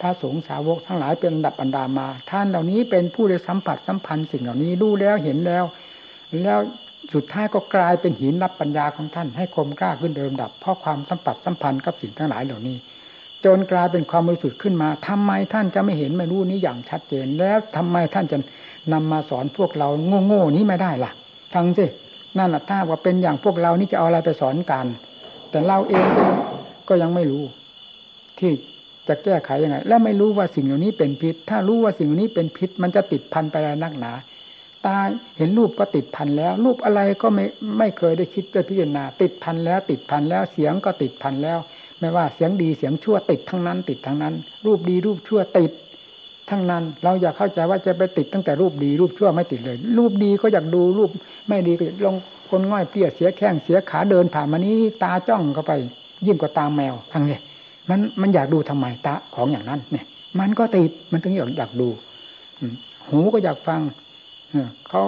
[0.00, 5.64] พระสงฆ์สาวกทั้งหลายเป็นดับอันดามา ท่านเหล่านี้เป็นผู้ได้สัมผัสสัมพันธ์สิ่งเหล่านี้ดูแล้วเห็นแล้ว
[6.42, 6.60] แล้ว
[7.14, 12.76] สุดท้ายก็กลายเป็นหินรับปัญญาของท่านให้คมกล้าขึ้นเดิมดับเพราะความสัมผัสสัมพันธ์กับสิ่งทั้งหลายเหล่านี้
[13.44, 18.38] จนกลายเป็นความบริสุทธิ์ขึ้นมาทำไมท่านจะไม่เห็นไม่รู้นี้อย่างชัดเจน แล้วทำไมท่านจะ
[18.92, 19.88] นำมาสอนพวกเรา
[20.26, 21.10] โง่ๆนี้ไม่ได้ล่ะ
[21.54, 21.86] ฟังสิ
[22.38, 24.86] นั่นแหละถ้าว่าเป็นอย่างพวกเรานี่จะเอาอะไรไปสอนกัน
[25.50, 26.06] แต่เราเอง
[26.88, 27.44] ก็ยังไม่รู้
[28.38, 28.52] ที่
[29.08, 34.12] จะแก้ไขยังไง และไม่รู้ว่าสิ่งเหล่านี้เป็นพิษ ถ้ารู้ว่าสิ่งเหล่านี้เป็นพิษ มันจะติดพันไปอะไรนักหนา
[34.86, 34.96] ตา
[35.38, 37.44] เห็นรูปก็ติดพันแล้ว รูปอะไรก็ไม่
[37.78, 41.58] ไม่เคยได้คิดได้พิจารณา ติดพันแล้ว ติดพันแล้วเสียงก็ติดพันแล้ว
[42.00, 44.34] ไม่ว่าเสียงดีเสียงชั่วติดทั้งนั้น ติดทั้งนั้น
[44.66, 45.72] รูปดีรูปชั่วติด
[46.50, 51.10] ทั้งนั้น เราอยากเข้าใจว่าจะไปติดตั้งแต่รูปดีรูปชั่วไม่ติดเลย รูปดีก็อยากดูรูป
[51.48, 52.16] ไม่ดีก็ลง
[52.50, 55.72] คนง่อยเปี้ยเสียแข้งเสียขาเดินผ่านมานี้ตาจ้องเข้าไป
[56.26, 57.38] ยิ่งกว่าตาแมวทั้งนี้
[57.90, 60.06] มันมันอยากดูทำไมตาของอย่างนั้น เนี่ย
[60.40, 61.88] มันก็ติดมันถึงอยากดู
[63.08, 63.80] หูก็อยากฟัง
[64.88, 65.02] เขา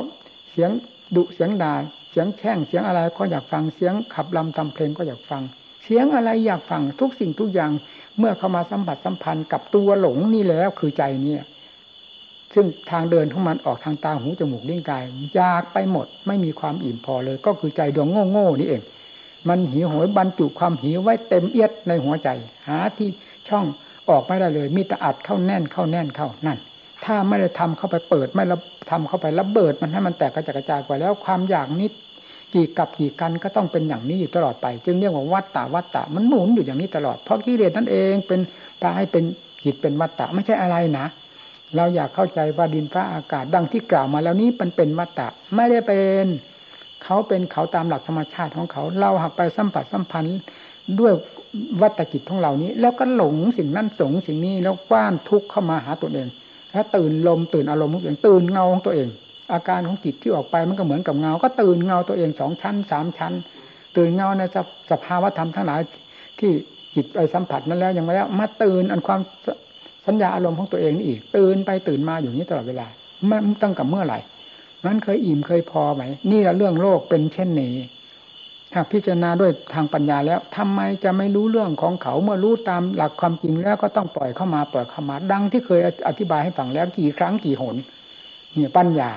[0.51, 0.71] เสียง
[1.17, 1.73] ดุเสียงด่า
[2.11, 5.43] เสียงแช่งเสียงอะไรก็อยากฟังเสียงขับลำทำเพลงก็อยากฟัง
[5.83, 7.71] เสียงอะไรอยากฟังทุกสิ่งทุกอย่าง
[8.19, 11.43] เมื่อเข้ามาสัมผัสสัมพันธ์กับตัวหลงนี่แล้วคือใจเนี่ย
[12.55, 18.83] ซึ่งทางเดินของมันออกทางตาหูจมูกลิ้นกายอยากไปหมด ไม่มีความอิ่มพอเลย ก็คือใจดวงโง่ๆนี่เอง
[19.49, 22.29] มันหิวโหยบรรจุความหิวไว้เต็มเอียดในหัวใจ
[22.69, 23.09] หาที่
[23.49, 23.65] ช่อง
[24.09, 26.59] ออกไม่ได้เลย มีแต่อัดเข้าแน่นเข้าแน่นเข้านั่น
[27.05, 28.45] ถ้าไม่ได้ทำเข้าไปเปิด ไม่
[28.91, 31.93] ทำเข้าไประเบิดมันให้มันแตกกระจายกระจายกว่าแล้วความอยากนิด
[32.55, 38.41] กี่กับกี่กันก็ต้องเป็นอย่างนี้อยู่ตลอดไป จึงเรียกว่าวัตตะวัตตะมันหมุนอยู่อย่างนี้ตลอดเพราะกิเลสนั่นเองเป็น
[38.83, 39.25] ตาให้เป็น
[39.65, 41.07] จิตเป็นวัตตะไม่ใช่อะไรนะ
[41.77, 46.27] เราอยากเข้าใจว่าดินฟ้าอากาศดังที่กล่าวมาแล้วนี้มันเป็นวัตตะไม่ได้เป็น
[47.03, 50.39] เขาเป็นเขาตามหลักธรรมชาติของเขา เราหักไปสัมผัสสัมพันธ์
[51.01, 51.13] ด้วย
[51.81, 56.29] วัตจิตของเรานี้ แล้วก็หลงสิ่งนั้นสงสิ่งนี้แล้วกว้านทุกข์เข้ามาหาตัวเอง
[56.73, 59.09] แล้วตื่นลมตื่นอารมณ์ของตัวเองตื่นเงาของตัวเอง
[59.53, 63.33] อาการของจิตที่ออกไปมันก็เหมือนกับเงา ก็ตื่นเงาตัวเองสองชั้นสามชั้น
[63.97, 64.43] ตื่นเงาใน
[64.91, 65.81] สภาวะธรรมทั้งหลาย
[66.39, 66.51] ที่
[66.95, 69.21] จิตไปสัมผัสนั้นแล้วยังไม่แล้ว มาตื่นอันความ
[70.07, 72.87] สัญญาอารมณ์ของตัวเองนี่อีก ตื่นไปตื่นมาอยู่นี้ตลอดเวลา
[73.31, 74.19] มันตั้งกับเมื่อไหร่
[74.87, 77.75] นั้นเคยอิ่มเคยพอไหมนี่แหละเรื่องโลกเป็นเช่นนี้
[78.75, 87.77] หากพิจารณาด้วยทางปัญญาแล้วทำไมจะไม่รู้เรื่องของเขาเมื่อรู้ตามหลักความจริงแล้วก็ต้องปล่อยเข้ามาปล่อยเข้ามา ดังที่เคยอธิบายให้ฟังแล้วกี่ครั้งกี่หน
[88.55, 89.11] เนี่ยปัญญา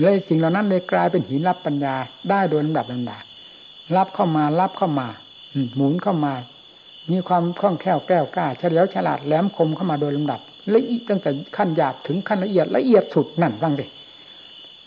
[0.00, 1.94] เลยสิ่งเหล่านั้นเลยกลายเป็นหินรับปัญญา
[2.30, 3.22] ได้โดยลำดับลำดับ
[3.96, 5.08] รับเข้ามารับเข้ามา
[5.76, 6.34] หมุนเข้ามา
[7.10, 10.40] มีความคล่องแคล่วแกล้วกล้าเฉลียวฉลาดแหลมคมเข้ามาโดยลำดับ
[10.74, 13.86] ละเอียดตั้งแต่ขั้นหยาบถึงขั้นละเอียดละเอียดสุดนั่นบ้างดิ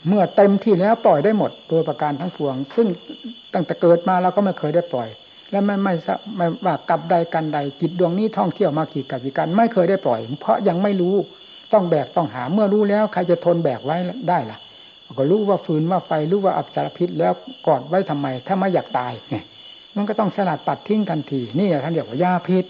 [0.08, 2.88] เมื่อเต็มที่แล้วปล่อยได้หมดโดยประการทั้งปวง ซึ่ง
[3.54, 5.10] ตั้งแต่เกิดมาเราก็ไม่เคยได้ปล่อย
[5.52, 5.94] และไม่ไม่
[6.38, 11.16] ไม่ว่ากับใดกันใดจิตดวงนี้ท่องเที่ยวมากี่กับกี่กันไม่เคยได้ปล่อย เพราะยังไม่รู้
[11.74, 13.98] ต้องแบกต้องหาเมื่อรู้แล้วใครจะทนแบกไว้
[14.30, 14.58] ได้ล่ะ
[15.18, 17.34] ก็รู้ว่าฟืนว่าไฟรู้ว่าอับสารพิษแล้ว
[17.68, 19.36] กอดไว้ทำไม ถ้าไม่อยากตายไง
[19.96, 22.66] มันก็ต้องสลัดปัดทิ้งทันที นี่ท่านเรียกว่ายาพิษ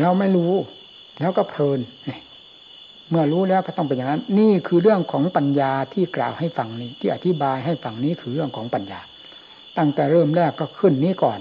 [0.00, 0.52] เราไม่รู้
[1.20, 1.80] แล้วก็เพลิน
[3.10, 9.00] เมื่อรู้แล้วก็ต้องเป็นอย่างนั้น นี่คือเรื่องของปัญญาที่กล่าวให้ฟังนี้ ที่อธิบายให้ฟังนี้คือเรื่องของปัญญา
[9.78, 11.40] ตั้งแต่เริ่มแรกก็ขึ้นนี้ก่อน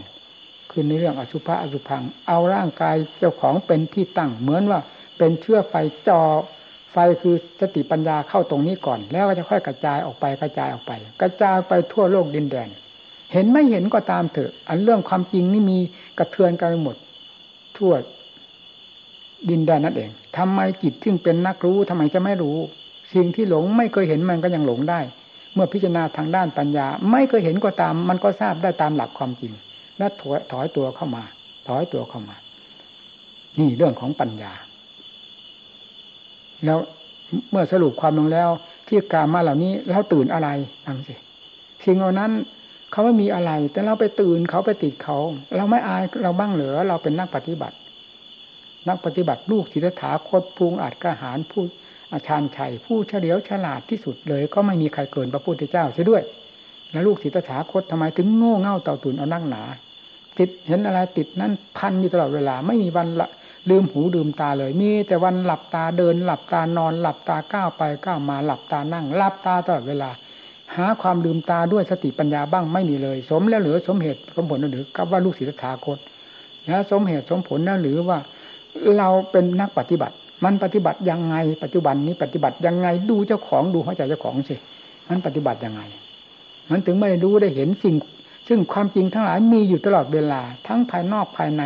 [0.72, 4.80] ขึ้นในเรื่องอสุภะอสุพัง เอาร่างกายเจ้าของเป็นที่ตั้งเหมือนว่า
[5.18, 5.74] เป็นเชื้อไฟ
[6.08, 6.22] จอ
[6.92, 12.70] ไฟคือสติปัญญาเข้าตรงนี้ก่อน แล้วก็จะค่อยกระจายออกไปกระจายออกไป กระจายไปทั่วโลกดินแดน
[13.34, 15.80] เห็นไม่เห็นก็ตามเถอะ อันเรื่องความจริงนี่มี
[16.18, 16.96] กระเทือนกันหมด
[17.78, 17.94] ทั่ว
[19.50, 22.58] ดินแดนนั่นเองทำไมจิตซึ่งเป็นนักรู้ทำไมจะไม่รู้
[23.14, 25.00] สิ่งที่หลงไม่เคยเห็นมันก็ยังหลงได้
[25.54, 29.54] เมื่อพิจารณาทางด้านปัญญา ไม่เคยเห็นก็ตาม มันก็ทราบได้ตามหลักความจริง
[29.98, 31.24] และถอยถอยตัวเข้ามา
[31.68, 32.36] ถอยตัวเข้ามา
[33.60, 34.54] นี่เรื่องของปัญญา
[36.66, 36.80] แล้ว
[37.52, 38.50] เมื่อสรุปความลงแล้ว
[38.88, 40.50] ที่กล่าวมาเหล่านี้เราตื่นอะไร
[40.86, 41.16] ฟังสิ
[41.86, 42.32] สิ่งเหล่านั้น
[42.92, 45.18] เขาไม่มีอะไร แต่เราไปตื่นเขาไปติดเขา
[45.58, 47.78] เราไม่อายเราบ้างเหลือเราเป็นนักปฏิบัติ
[48.88, 51.64] นักปฏิบัติลูกศิทธาโคตพุงอาจกระหารผู้
[52.14, 56.24] อาชานชัยผู้เฉลียวฉลาดที่สุดเลย ก็ไม่มีใครเกินพระพุทธเจ้าเสียด้วย
[56.92, 59.64] แล้วลูกศิทธาโคตทำไมถึงโง่เง่าเต่าตุนเอานั่งหนา
[60.38, 63.30] ติดเห็นอะไรติดนั่นพันอยู่ตลอดเวลาไม่มีวันละ
[63.70, 70.10] ลืมหูลืมตาเลยมีแต่วันหลับตาเดิน หลับตานอนหลับตาก้าวไปก้าวมาหลับตานั่งหลับตาตลอดเวลา
[70.76, 75.98] หาความลืมตาด้วยสติปัญญาบ้างไม่มีเลย สมแล้วหรือสมเหตุสมผลหรือกับว่าลูกศิษย์ถาคต
[76.68, 78.18] แล้วสมเหตุสมผลแล้วหรือว่า
[78.98, 84.56] เราเป็นนักปฏิบัติ มันปฏิบัติยังไง ปัจจุบันนี้ปฏิบัติยังไงดูเจ้าของดูหัวใจเจ้าของสิ
[85.10, 85.82] มันปฏิบัติยังไง
[86.72, 87.96] มันถึงไม่ด้รู้ได้เห็นสิ่ง
[88.48, 91.62] ซึ่งความจริงทั้งหลายมีอยู่ตลอดเวลา ทั้งภายนอกภายใน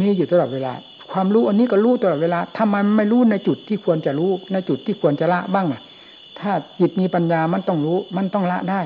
[0.00, 0.72] มีอยู่ตลอดเวลา
[1.12, 5.82] ความรู้อันนี้ก็รู้ตลอดเวลาทำไมไม่รู้ในจุดที่ควรจะรู้ในจุดที่ควรจะละบ้างอะ
[6.40, 8.80] ถ้าจิตมีปัญญามันต้องรู้ มันต้องละได้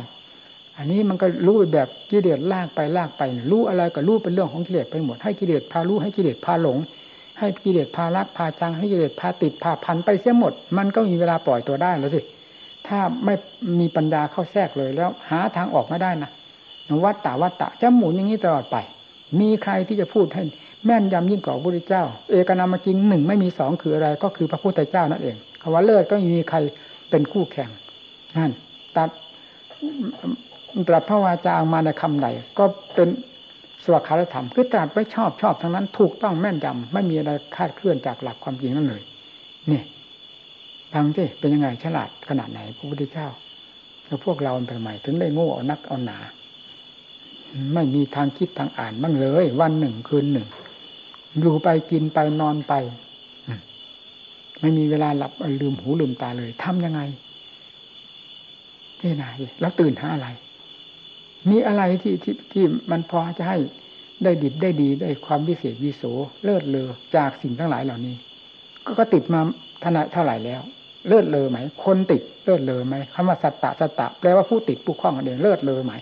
[0.76, 6.78] อันนี้มันก็รู้ไปแบบกิเลสลากไปลากไป รู้อะไรก็รู้เป็นเรื่องของกิเลสไปหมดให้กิเลสพารู้ให้กิเลสพาหลง
[7.38, 12.20] ให้กิเลสพารักพาจังให้กิเลสพาติดพาพันไปเสียหมด มันก็มีเวลาปล่อยตัวได้แล้วสิ
[12.86, 13.34] ถ้าไม่
[13.80, 16.30] มีปัญญาเข้าแทรกเลยแล้ว หาทางออกไม่ได้นะ
[17.04, 18.76] วัตตาวัตตะจะหมุนอย่างนี้ตลอดไป
[19.40, 20.44] มีใครที่จะพูดให้
[20.86, 26.58] แม่นยำยิ่งกว่าพระพุทธเจ้า เอกนามจริงหนึ่งไม่มีสองคืออะไร ก็คือพระพุทธเจ้านั่นเองคำว่าเลิศก็มีใคร
[27.10, 27.70] เป็นคู่แข่ง
[28.38, 28.52] นั่น
[28.96, 29.10] ตัด
[30.88, 32.26] ตรัสพระวาจามาในคำไหน
[32.58, 32.64] ก็
[32.94, 33.08] เป็น
[33.84, 39.02] สวัสดิธรรมคือตรัสไว้ชอบชอบทั้งนั้น ถูกต้องแม่นยำไม่มีอะไรคาดเคลื่อนจากหลักความจริงนั่นเลย
[39.70, 39.82] นี่
[40.92, 43.28] ฟังสิเป็นยังไงฉลาดขนาดไหนพระพุทธเจ้า
[44.06, 46.18] แล้วพวกเราเป็นใหม่ถึงได้โง่เอานักเอาหนา
[47.74, 50.46] ไม่มีทางคิดทางอ่านบ้างเลย วันหนึ่งคืนหนึ่ง
[51.40, 52.74] อยู่ไปกินไปนอนไป
[54.60, 57.00] ไม่มีเวลาหลับลืมหูลืมตาเลยทํำยังไง
[59.02, 60.28] นี่นายแล้วตื่นหาอะไร
[61.50, 63.58] มีอะไรที่ที่ที่มันพอจะให้
[64.24, 66.02] ได้ดิบได้ดีได้ความวิเศษวิโส
[66.44, 68.16] เลิศเลอจากสิ่งทั้งหลายเหล่านี้
[68.84, 69.40] ก็ก็ติดมา
[69.82, 70.62] ทนาเท่าไหร่แล้ว
[71.08, 75.92] เลิศเลอไหม คนติดเลิศเลอไหมคำว่าสัตตะสัตตะแปลว่าผู้ติดผู้คล้องกันเองเลิศเลอไหม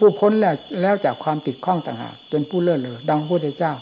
[0.00, 3.72] ผู้พ้นแล้วแล้วจากความติดข้องต่างหากเป็นผู้เลิศเลอดังพระพุทธเจ้า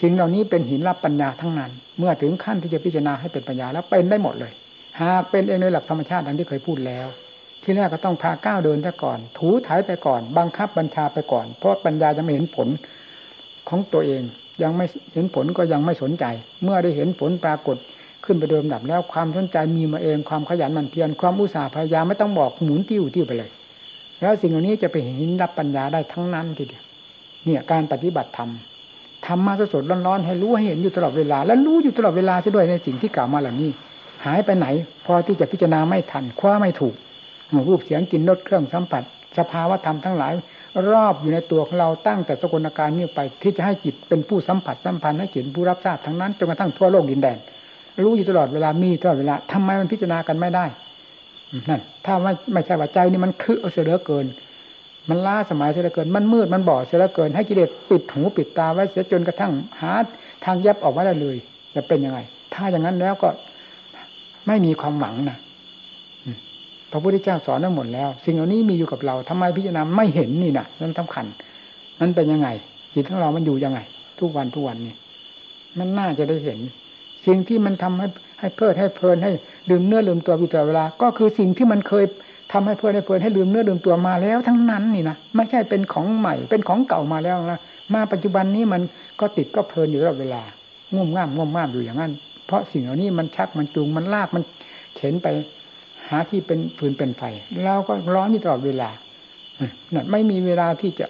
[0.00, 4.52] สิ่งเหล่านี้เป็นหินรับปัญญาทั้งนั้น เมื่อถึงขั้นที่จะพิจารณาให้เป็นปัญญาแล้วเป็นได้หมดเลย
[5.00, 7.06] หากเป็นเองในหลักธรรมชาติดังที่เคยพูดแล้ว
[7.62, 12.68] ที่แรกก็ต้องพาก้าวเดินไปก่อน ถูถ่ายไปก่อน บังคับบัญชาไปก่อน เพราะปัญญาจะไม่เห็นผล
[13.68, 14.22] ของตัวเอง
[14.62, 16.24] ยังไม่เห็นผลก็ยังไม่สนใจ
[16.62, 17.76] เมื่อได้เห็นผลปรากฏ
[18.24, 23.50] ขึ้นไปเดิมดับแล้วความสนใจมีมาเองความขยันหมั่นเพียรความอุตสาห์พยายามไม่ต้องบอกหมุนติ้วติ้วไปเลย
[24.20, 26.84] แล้วสิ่งเหล่านี้จะไปเห็นรับปัญญาได้ทั้งนั้นทีเดียว
[27.44, 28.50] เนี่ยการปฏิบัติธรรม
[29.26, 33.70] ทำมาสดๆร้อนๆให้รู้ให้เห็นอยู่ตลอดเวลา แล้วรู้อยู่ตลอดเวลาด้วยในสิ่งที่กล่าวมาเหล่านี้
[34.24, 34.66] หายไปไหน
[35.06, 36.94] พอที่จะพิจารณาไม่ทันคว้าไม่ถูก
[37.68, 39.02] รูปเสียงกินรสเครื่องสัมผัส
[39.38, 40.34] สภาวะธรรมทั้งหลาย
[40.92, 47.38] รอบอยู่ในตัวของเราตั้งแต่สกลการนี้ไป ที่จะให้จิตเป็นผู้สัมผัสสัมพันธ์ให้จิตผู้รับทราบทั้งนั้นจนกระทั่งทั่วโลกดินแดน
[48.02, 50.64] รู้อยู่ตลอดเวลามีตลอดเวลาทำไมมันพิจารณากันไม่ได้
[51.68, 54.26] นั่นถ้าไม่ไม่ใช่ว่าใจนี่มันคือเอาเสือเกิน
[55.08, 59.92] มันล้าสมัยเสียเหลือเกิน มันมืดมันบอดเสียเหลือเกิน ให้กิเลสปิดหูปิดตาไว้เสียจนกระทั่งหา
[60.44, 61.36] ทางยับออกมาได้เลย
[61.74, 62.18] จะเป็นยังไง
[62.54, 63.28] ถ้าอย่างนั้นแล้วก็
[64.46, 65.38] ไม่มีความหวังนะ
[66.90, 71.26] พระพุทธเจ้าสอนทั้งหมดแล้ว สิ่งเหล่านี้มีอยู่กับเราทำไมพิจารณาไม่เห็นนี่นะนั่นสำคัญ
[72.00, 72.48] มันเป็นยังไง
[72.94, 73.80] จิตของเรามันอยู่ยังไง
[74.20, 74.94] ทุกวันทุกวันนี่
[75.78, 76.58] มันน่าจะได้เห็น
[77.26, 78.06] สิ่งที่มันทำให้
[78.40, 79.30] ให้เพลิดให้เพลินให้
[79.68, 82.04] ลืมเนื้อลืมตัวอยู่ตลอดเวลา ก็คือสิ่งที่มันเคย
[82.52, 87.60] ทำให้เพลินให้เพลินให้ลืมเนื้อลืมตัวมาแล้วทั้งนั้นนี่นะไม่ใช่เป็นของใหม่ เป็นของเก่ามาแล้วนะ
[87.94, 88.82] มาปัจจุบันนี้มัน
[89.20, 90.42] ก็ติดก็เพลินอยู่ตลอดเวลา
[90.94, 92.12] งุ่มง่ามงุ่มง่ามอยู่อย่างนั้น
[92.46, 94.42] เพราะสิ่งเหล่านี้มันชักมันจูงมันลากมัน
[94.96, 95.26] เข็นไป
[96.08, 97.22] หาที่เป็นฟืนเป็นไฟ
[97.64, 98.90] เราก็ร้อนอยู่ตลอดเวลา
[99.94, 101.06] นั่นไม่มีเวลาที่จะ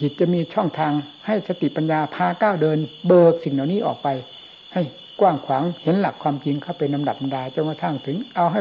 [0.00, 0.92] จิตจะมีช่องทาง
[1.26, 4.08] ให้สติปัญญาพาก้าวเดิน เบิกสิ่งเหล่านี้ออกไป
[4.74, 4.82] ให้
[5.20, 8.60] กว้างขวางเห็นหลักความจริงเข้าเป็นลำดับดาจนกระทั่งถึง เอาให้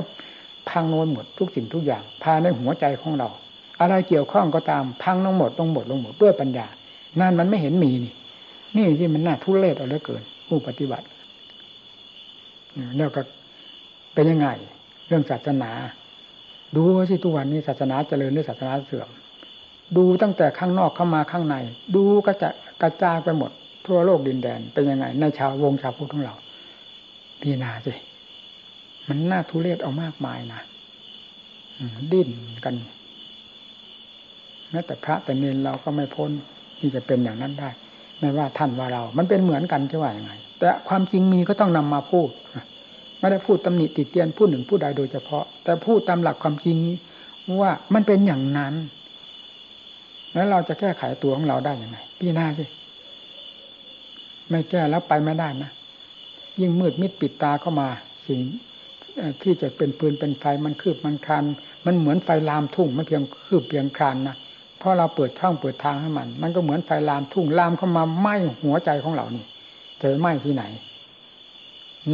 [0.70, 3.30] พังโนนหมดทุกสิ่งทุกอย่างภายในหัวใจของเรา
[3.82, 6.68] อะไรเกี่ยวข้องก็ตามพังลงหมดลงหมดลงหมดด้วยปัญญา
[7.20, 8.14] นั่นมันไม่เห็นมีนี่
[8.78, 11.05] นี่ที่มันน่าทุเรศเอาเหลือเกินผู้ปฏิบัติ
[12.97, 13.22] แล้วก็
[14.14, 14.47] เป็นยังไง
[15.07, 15.72] เรื่องศาสนา
[16.76, 19.09] ดูสิทุกวันนี้ศาสนาเจริญหรือศาสนาเสื่อม
[19.97, 21.55] ดูตั้งแต่ข้างนอกเข้ามาข้างใน
[21.95, 22.49] ดูก็จะ
[22.82, 23.51] กระจายไปหมด
[23.86, 26.36] ทั่วโลกดินแดนเป็นยังไง ในชาววงชาวพุทธของเรา
[27.41, 27.93] พีนาสิ
[29.08, 30.62] มันน่าทุเรศเอามากมายนะ
[32.12, 32.30] ดิ้น
[32.66, 32.76] กัน
[34.72, 36.32] แม้แต่พระแต่เนนเราก็ไม่พ้น
[36.80, 37.70] ที่จะเป็นอย่างนั้นได้
[38.20, 42.30] ไม่ว่าท่านว่าเรา มันเป็นเหมือนกันจะว่ายังไง แต่ความจริงมีก็ต้องนำมาพูด
[43.20, 46.78] ไม่ได้พูดตำหนิติเตียนผู้หนึ่งผู้ใดโดยเฉพาะ แต่พูดตามหลักความจริง
[47.62, 48.74] ว่ามันเป็นอย่างนั้น
[50.34, 52.66] แล้วเราจะแก้ไขตัวของเราได้ยังไงพี่หน้าสิ
[54.49, 55.72] ไม่แก้แล้วไปไม่ได้นะ
[56.60, 57.88] ยิ่งมืดมิดปิดตาเข้ามา
[58.28, 58.39] สิ่ง
[59.41, 61.43] ที่จะเป็นปืนเป็นไฟมันคืบมันคลาน
[61.86, 64.36] มันเหมือนไฟลามทุ่งไม่เพียงคืบเพียงคลานนะ
[64.80, 69.45] เพราะเราเปิดช่องเปิดทางให้มัน มันก็เหมือนไฟลามทุ่งลามเข้ามาไหม้หัวใจของเรานี่
[70.01, 70.64] จะไหม้ที่ไหน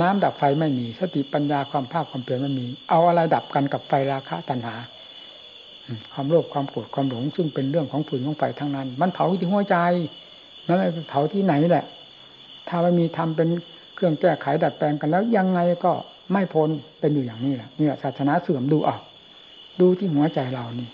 [0.01, 4.75] น้ำดับไฟไม่มี สติปัญญาความภาคความเปลี่ยนไม่มี เอาอะไรดับกันกับไฟราคะตัณหา
[6.13, 9.77] ความโลภความโกรธความหลงซึ่งเป็นเรื่องของฝืนของไฟทั้งนั้น มันเผาที่หัวใจ
[10.65, 10.77] แล้ว
[11.09, 11.85] เผาที่ไหนแหละ
[12.67, 13.49] ถ้าไม่มีทำเป็น
[13.95, 15.91] เครื่องแก้ไขดัดแปลงกันแล้วยังไงก็
[16.31, 16.69] ไม่พ้น
[16.99, 19.01] เป็นอยู่อย่างนี้แหละนี่แหละศาสนาเสื่อมดูออก
[19.79, 20.89] ดูที่หัวใจเรานี่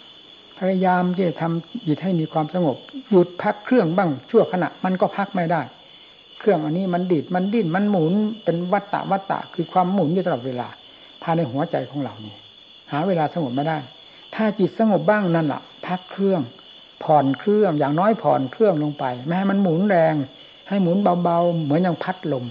[0.58, 2.78] พยายามที่จะทำจิตให้มีความสงบ
[3.10, 5.62] หยุดพักเครื่องบ้างชั่วขณะ มันก็พักไม่ได้
[6.40, 8.14] เครื่องอันนี้มันดิดมันดิ้นมันหมุน
[8.44, 10.68] เป็นวัตตะวัตตะ คือความหมุนอยู่ตลอดเวลา
[11.24, 12.36] ภายในหัวใจของเรานี่
[12.92, 13.78] หาเวลาสงบไม่ได้
[14.36, 16.42] ถ้าจิตสงบบ้างนั่นแหละพักเครื่อง
[17.04, 20.14] ผ่อนเครื่องอย่างน้อยผ่อนเครื่องลงไป ไม่ให้มันหมุนแรง
[20.70, 22.46] ให้หมุนเบาๆเหมือนอย่างพัดลม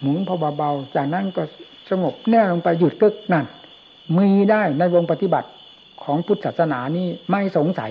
[0.00, 1.42] หมุนพอเบาๆจากนั้นก็
[1.90, 3.44] สงบแน่ลงไปหยุดกึกนั่น
[4.18, 5.48] มีได้ในวงปฏิบัติ
[6.04, 7.90] ของพุทธศาสนานี่ไม่สงสัย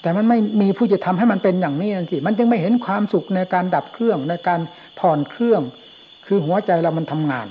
[0.00, 4.60] แต่มันไม่มีผู้จะทำให้มันเป็นอย่างนี้นั่นสิมันจึงไม่เห็นความสุขในการดับเครื่องในการ
[4.98, 5.62] ผ่อนเครื่อง
[6.26, 7.46] คือหัวใจเรามันทำงาน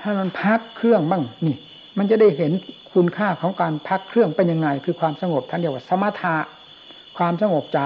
[0.00, 1.56] ให้มันพักเครื่องบ้างนี่
[1.98, 2.52] มันจะได้เห็น
[2.94, 6.36] คุณค่าของการพักเครื่องเป็นยังไง คือความสงบท่านเรียกว่าสมถะ
[7.18, 7.80] ความสงบใจ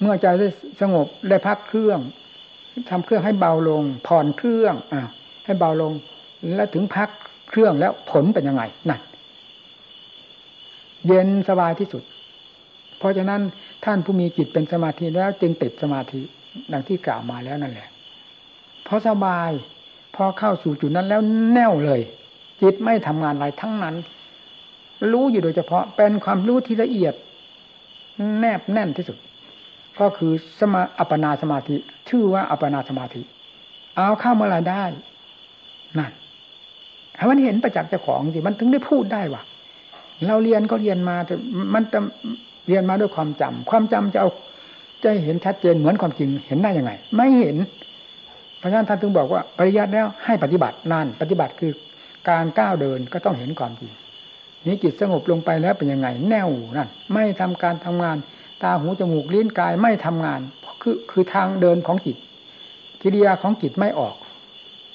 [0.00, 0.48] เมื่อใจได้
[0.80, 1.98] สงบได้พักเครื่อง
[2.90, 5.02] ทำเครื่องให้เบาลง ผ่อนเครื่องอ่า
[5.44, 5.92] ให้เบาลง
[6.54, 7.08] แล้วถึงพัก
[7.50, 9.00] เครื่องแล้วผลเป็นยังไงนั่น
[11.06, 12.02] เย็นสบายที่สุด
[12.98, 13.40] เพราะฉะนั้น
[13.84, 16.20] ท่านผู้มีจิตเป็นสมาธิแล้วจึงติดสมาธิ
[16.72, 17.88] ดังที่กล่าวมาแล้วนั่นแหละ
[18.84, 19.50] เพราะสบาย
[20.14, 21.20] พอเข้าสู่จุดนั้นแล้ว
[21.52, 22.00] แน่วเลย
[22.62, 23.96] จิตไม่ทำงานอะไรทั้งนั้น
[25.12, 27.14] รู้อยู่โดยเฉพาะเป็นความรู้ที่ละเอียด
[28.38, 29.16] แนบแน่นที่สุด
[30.00, 31.76] ก็คือสมาอัปนาสมาธิ
[32.08, 33.22] ชื่อว่าอัปนาสมาธิ
[33.96, 34.84] เอาเข้าเมื่อไรได้
[35.98, 36.12] นั่น
[37.30, 39.42] มันเห็นประจักษ์เจ้าของสิมันถึงได้พูดได้ว่า
[40.26, 41.34] เราเรียนก็เรียนมาแต่
[41.74, 41.98] มันจะ
[42.68, 44.30] เรียนมาด้วยความจำความจำจะเอา
[45.04, 47.56] จะเห็นชัดเจนเหมือนความจริงเห็นได้ยังไง ไม่เห็น
[48.58, 51.72] เพราะฉะนั้นท่านถึงบอกว่าปริยัติแล้วให้ปฏิบัตินั่นปฏิบัติคือ
[52.30, 53.92] การก้าวเดินก็ต้องเห็นความจริง
[54.66, 58.16] นี้จิตสงบลงไปแล้วเป็นยังไง แน่วนั่นไม่ทำการทำงาน
[58.62, 60.40] ตาหูจมูกลิ้นกายไม่ทำงาน
[60.82, 62.16] คือคือทางเดินของจิต
[63.02, 64.14] กิริยาของจิตไม่ออก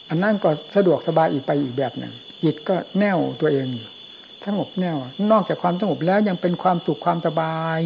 [0.10, 3.88] อันนั้นก็สะดวกสบายอีกไปอีกแบบหนึ่งจิตก็แน่วตัวเองอยู่
[4.45, 4.97] สงบแน่ว
[5.32, 7.80] นอกจากความสงบแล้วยังเป็นความสุขความสบาย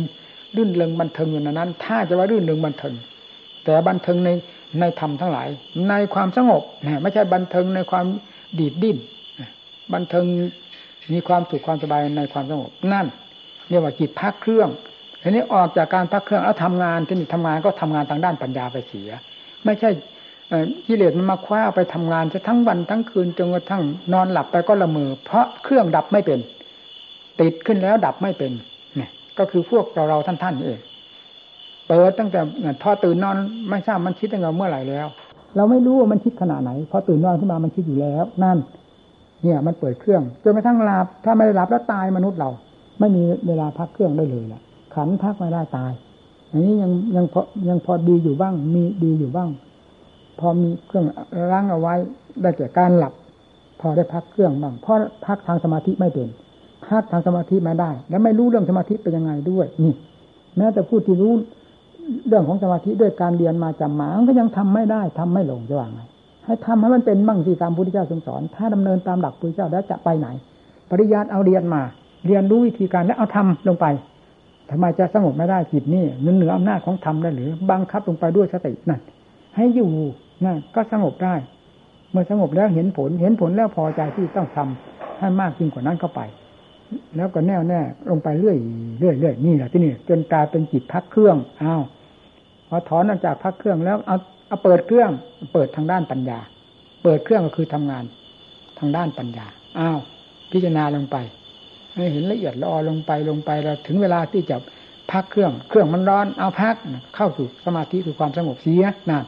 [0.55, 2.93] รื่นเริงบันเทิงอยู่ในนั้น ถ้าจะว่ารื่นเริงบันเทิง
[3.63, 4.30] แต่บันเทิงใน
[4.80, 5.47] ในธรรมทั้งหลาย
[5.89, 8.05] ในความสงบนี่ยไม่ใช่บันเทิงในความ
[8.59, 8.97] ดีดดิ้น
[9.93, 10.26] บันเทิง
[11.11, 13.07] มีความสุขความสบายในความสงบนั่น
[13.69, 14.69] เรียกว่าจิตพักเครื่อง
[15.24, 19.09] ทีนี้ออกจากการพักเครื่องแล้วทำงานที่นี่ทำงานก็ทำงานทางด้านปัญญาไปเสีย
[19.65, 19.89] ไม่ใช่
[20.88, 26.39] กิเลสมันมาคว้าไปทำงานจะทั้งวันทั้งคืนจนกระทั่งนอนหลับไปก็ละเมอเพราะเครื่องดับไม่เป็น
[27.39, 28.51] ติดขึ้นแล้วดับไม่เป็น
[28.95, 30.80] เนี่ยก็คือพวกเราเราท่านท่านเอง
[31.88, 32.39] เปิดตั้งแต่
[32.82, 33.38] พอตื่นนอน
[33.69, 35.07] ไม่ทราบมันคิดตั้งแต่เมื่อไหร่แล้ว
[35.55, 38.57] เราไม่รู้ว่ามันคิดขนาดไหนพอตื่นนอนขึ้นมามันคิดอยู่แล้ว นั่น
[39.43, 42.49] เนี่ย มันเปิดเครื่องจนกระทั่งหลับถ้าไม่ได้หลับแล้วตายมนุษย์เรา
[42.99, 44.61] ไม่มีเวลาพักเครื่องได้เลยล่ะ
[44.95, 45.91] ขันพักไม่ได้ตาย
[46.51, 49.49] อันนี้ยังยังพอยังพอดีอยู่บ้าง มีดีอยู่บ้าง
[50.39, 51.05] พอมีเครื่อง
[51.51, 51.93] ล้างเอาไว้
[52.41, 53.13] ได้แก่การหลับ
[53.79, 56.27] พอได้พักเครื่องบ้างเพราะพักทางสมาธิไม่เป็น
[56.87, 59.93] พักทางสมาธิไม่ได้ แล้วไม่รู้เรื่องสมาธิเป็นยังไงด้วยนี่
[60.57, 61.33] แม้แต่ผู้ที่รู้
[62.27, 66.01] เรื่องของสมาธิด้วยการเรียนมาจำมาก็ยังทำไม่ได้ทำไม่ลงจะว่าไง
[66.45, 70.27] ให้ทำให้มันเป็นบ้างสิตามพุทธเจ้าทรงสอน ถ้าดำเนินตามหลักพุทธเจ้าแล้วจะไปไหน
[70.89, 71.81] ปริยัติเอาเรียนมา
[72.27, 73.85] เรียนรู้วิธีการแล้วเอาทำลงไป
[74.70, 79.01] ทำไมจะสงบไม่ได้จิตนี่มันเหนืออำนาจของธรรมได้หรือ บังคับลงไปด้วยสตินั่น
[79.55, 79.89] ให้อยู่
[80.45, 81.36] นั่นก็สงบได้
[82.11, 86.22] เมื่อสงบแล้วเห็นผล เห็นผลแล้วพอใจที่ต้องทำให้มากยิ่งกว่านั้นเข้าไป
[87.16, 88.57] แล้วก็แน่วแน่ลงไปเรื่อย
[88.99, 91.82] เรื่อยเรื่อยนี่แหละที่นี่จนกลายเป็นจิตพักเครื่องอ้าว
[92.70, 95.09] พอถอนออกจากพักเครื่องแล้วเอาเอาเปิดเครื่อง
[95.53, 96.39] เปิดทางด้านปัญญา
[97.03, 98.03] เปิดเครื่องก็คือทำงาน
[98.80, 99.45] ทางด้านปัญญา
[99.80, 99.99] อ้าว
[100.51, 101.18] พิจารณาลงไป
[101.95, 104.57] ให้เห็นละเอียดละออลงไปลงไปแล้วถึงเวลาที่จะ
[105.11, 106.75] พักเครื่อง เครื่องมันร้อนเอาพัก
[107.15, 109.23] เข้าสู่สมาธิคือความสงบเสียนั่น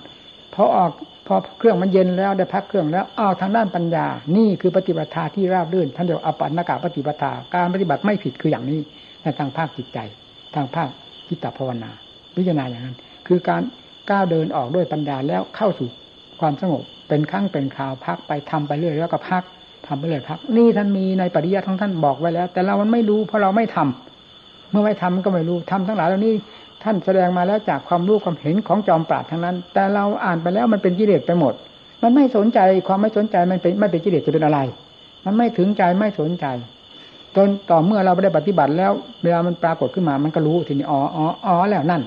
[0.54, 0.92] พอออก
[1.28, 4.06] พอเครื่องมันเย็นแล้วได้พักเครื่องแล้วเอาทางด้านปัญญา
[4.38, 7.20] นี่คือปฏิบัติธาที่ราบรื่นท่านเรียกอปันนากาปฏิบัติ
[7.54, 8.80] การปฏิบัติไม่ผิดคืออย่างนี้
[9.22, 10.00] ในทางภาคจิตใจ
[10.56, 10.90] ทางภาค
[11.30, 11.92] จิตภาวนา
[12.36, 12.98] พิจารณาอย่างนั้น
[13.28, 13.62] คือการ
[14.10, 15.90] ก้าวเดินออกด้วยปัญญาแล้วเข้าสู่
[16.42, 19.44] ความสงบเป็นครั้งเป็นคราวพักไปทำไปเรื่อยแล้วก็พัก
[19.88, 26.34] ทำไปเลยพัก นี่ท่านมีในปริยัติของท่านบอกไว้แล้ว แต่เรามันไม่รู้เพราะเราไม่ทำเมื่อไม่ทำก็ไม่รู้ทำทั้งหลายเหล่านี้
[26.84, 31.54] ท่านแสดงมาแล้วจากความรู้ความเห็นของจอมปราดทั้งนั้น แต่เราอ่านไปแล้วมันเป็นกิเลสไปหมด
[32.04, 34.60] มันไม่สนใจความไม่สนใจมันเป็นไม่เป็นกิเลสจะเป็นอะไร
[35.26, 36.46] มันไม่ถึงใจไม่สนใจ
[37.36, 38.92] จนต่อเมื่อเราไม่ได้ปฏิบัติแล้ว
[39.24, 42.02] เวลามันปรากฏขึ้นมามันก็รู้ทีนี้อ๋ออ๋ออ๋อแล้วนั่น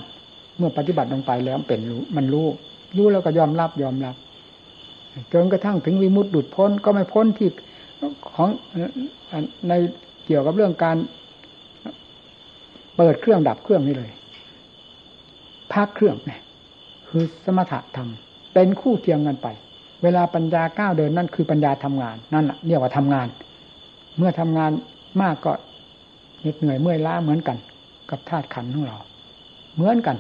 [0.59, 2.47] เมื่อปฏิบัติลงไปแล้วเป็นรู้มันรู้
[2.97, 4.15] รู้แล้วก็ยอมรับยอมรับ
[5.33, 7.49] จนกระทั่งถึงวิมุตติดุดพ้นก็ไม่พ้นที่
[8.31, 8.49] ของ
[9.69, 9.73] ใน
[10.27, 10.97] เกี่ยวกับเรื่องการ
[12.97, 14.11] เปิดเครื่องดับเครื่องนี่เลย
[15.73, 16.41] พักเครื่องเนี่ย
[17.09, 18.11] คือสมถะธรรม
[18.55, 19.49] เป็นคู่เทียมกันไป
[20.03, 23.27] เวลาปัญญาก้าวเดินนั่นคือปัญญาทำงานนั่นแหละเรียกว่าทำงาน
[24.17, 24.73] เมื่อทำงาน
[25.23, 25.53] มากก็
[26.41, 27.57] เหน็ดเหนื่อยเมื่อยล้าเหมือนกัน
[28.11, 28.97] กับธาตุขันของเรา
[29.75, 30.17] เหมือนกัน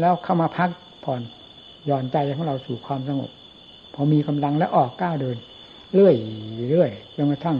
[0.00, 0.70] แล้วเข้ามาพัก
[1.04, 1.20] ผ่อน
[1.86, 3.30] หย่อนใจของเราสู่ความสงบ
[4.00, 5.36] พอมีกำลังแล้วออกก้าวเดิน
[5.94, 6.14] เรื่อย
[6.70, 7.56] เรื่อยจนกระทั่ง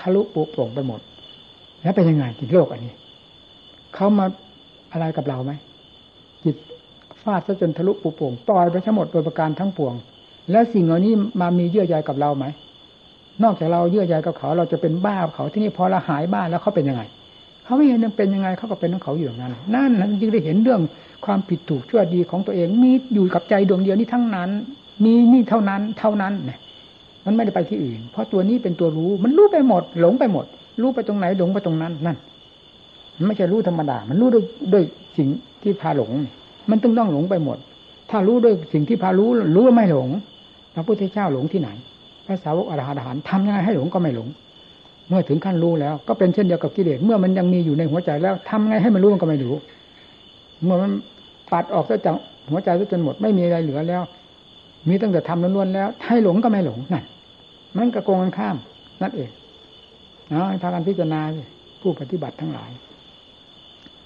[0.00, 1.00] ทะลุปุโปร่งไปหมด
[1.82, 2.94] แล้วเป็นยังไงจิตโลกอันนี้
[3.94, 4.26] เขามา
[4.92, 5.52] อะไรกับเราไหม
[6.44, 6.56] จิต
[7.22, 9.94] ฟาดซะจนทะลุปุโปร่งปล่อยไปทั้งหมดโดยประการทั้งปวง
[10.50, 12.44] แล้วสิ่งเหล่านี้มามีเยื่อใยกับเราไหม
[13.42, 17.02] นอกจากเราเยื่อใยกับเขาเราจะเป็นบ้าเขาที่นี่พอเราหายบ้าแล้วเขาเป็นยังไง
[17.64, 20.80] เขาไม่เห็นยังเป็นยังไงเขาก็เป็นของเขาอยู่อย่างนั้นนั่นนั้นจึงได้เห็นเรื่อง
[21.24, 24.50] ความผิดถูกชั่วดีของตัวเองมีอยู่กับใจดวงเดียวนี้ทั้งนั้น
[25.04, 26.58] มีนี่เท่านั้น เท่านั้นเนี่ย
[27.26, 30.44] มันไม่ได้ไปที่อื่น เพราะตัวนี้เป็นตัวรู้ มันรู้ไปหมด หลงไปหมด
[30.80, 32.16] รู้ไปตรงไหนหลงไปตรงนั้นนั่น
[33.16, 34.84] มันไม่ใช่รู้ธรรมดา มันรู้ด้วยด้วย
[35.16, 35.28] สิ่ง
[35.62, 36.10] ที่พาหลง
[36.70, 37.58] มันต้องต้องหลงไปหมด
[38.10, 40.08] ถ้ารู้ด้วยสิ่งที่พารู้ รู้ว่าไม่หลง
[40.74, 41.68] พระพุทธเจ้าหลงที่ไหน
[42.26, 44.28] พระสาวกอรหันต์ทำยังไงให้หลงก็ไม่หลง
[45.08, 49.54] เมื่อถึงขั้นรู้แล้ว ก็เป็นเช่นเดียวกับกิเลส เมื่อมันยังมีอยู่ในหัวใจแล้วทำไงให้มันรู้มันก็ไม่รู้
[50.64, 50.92] เมื่อมัน
[51.52, 52.14] ปัดออกซะจาก
[52.50, 54.02] หัวใจซะจนหมด ไม่มีอะไรเหลือแล้ว
[54.88, 57.04] มีตั้งแต่ทำล้วนๆแล้วให้หลงก็ไม่หลงนั่น
[57.76, 58.56] มันกระโกงกันข้าม
[59.02, 59.30] นั่นเอง
[60.30, 61.20] เนาะพากันพิจารณา
[61.80, 62.70] ผู้ปฏิบัติทั้งหลาย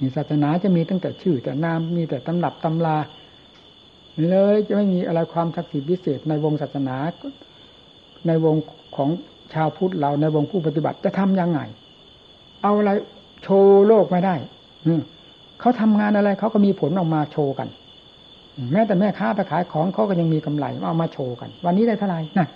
[0.00, 2.96] นี่ศาสนาจะมีตั้งแต่ชื่อ แต่นามมีแต่ตำรับตำรา
[4.28, 6.96] เลยจะไม่มีอะไรความศักดิ์สิทธิ์พิเศษในวงศาสนา
[8.26, 8.54] ในวง
[8.96, 9.10] ของ
[9.54, 11.60] ชาวพุทธเราในวงผู้ปฏิบัติจะทํำยังไง
[12.62, 12.90] เอาอะไร
[13.42, 14.34] โชว์โลกไม่ได้
[15.60, 17.68] เขาทำงานอะไรเขาก็มีผลออกมาโชว์กัน
[18.72, 22.48] แม้แต่แม่ค้าไปขายของเขาก็ยังมีกำไรเอามาโชว์กัน วันนี้ได้เท่าไหร่นั่น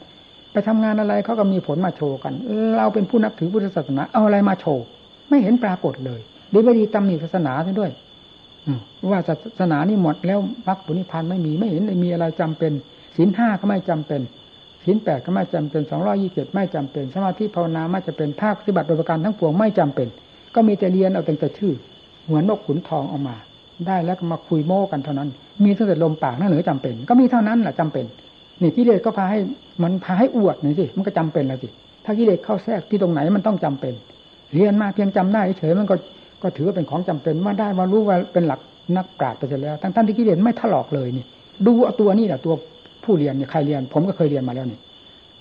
[0.52, 2.32] ไปทำงานอะไรเขาก็มีผลมาโชว์กัน
[2.76, 4.84] เราเป็นผู้นับถือพุทธศาสนาเอาอะไรมาโชว์
[5.28, 6.20] ไม่เห็นปรากฏเลย
[6.52, 7.90] ดีไม่ดีตำหนิศาสนาด้วย
[9.10, 12.72] ว่าศาสนานี่หมดแล้วมรรคผลนิพพานไม่มีไม่เห็นมีอะไรจำเป็น
[13.16, 14.20] ศีลห้าก็ไม่จำเป็น
[14.84, 20.08] ศีลแปดก็ไม่จำเป็นสองร้อยี่สิบไม่จำเป็น สมาธิภาวนาไม่จะเป็นภาคปฏิบัติโดยประการทั้งปวงไม่จำเป็น
[20.54, 21.72] ก็มีแต่เรียนเอาแต่ชื่อ
[22.26, 23.36] เหมือนนกขุนทองออกมา
[23.86, 25.28] ได้แล้วมาคุยโม้กันเท่านั้น
[25.64, 28.04] มีตั้งแต่ลมปากนั่นเหนือจำเป็น ก็มีเท่านั้นแหละจำเป็น
[28.60, 29.38] นี่กิเลสก็พาให้
[29.82, 31.68] มันพาให้อวดหน่อยสิมันก็จำเป็นแล้วสิ
[32.04, 33.94] ถ้ากิเลสเข้าแทรกที่ตรงไหนมันต้องจำเป็น
[34.54, 35.96] เรียนมาเพียงจำได้เฉยมันก็
[36.42, 38.60] ก็ถือว่าเป็นของจำเป็นว่าได้มารู้ว่าเป็นหลัก
[38.96, 41.24] นักปราชญ์ไปเสร็จแล้ว ทั้งท่านที่กิเลสไม่ถลอกเลยนี่
[41.66, 42.54] ดูเอาตัวนี่แหละตัว
[43.04, 44.78] ผู้เรียนเนี่ยใครเรียน ผมก็เคยเรียนมาแล้วนี่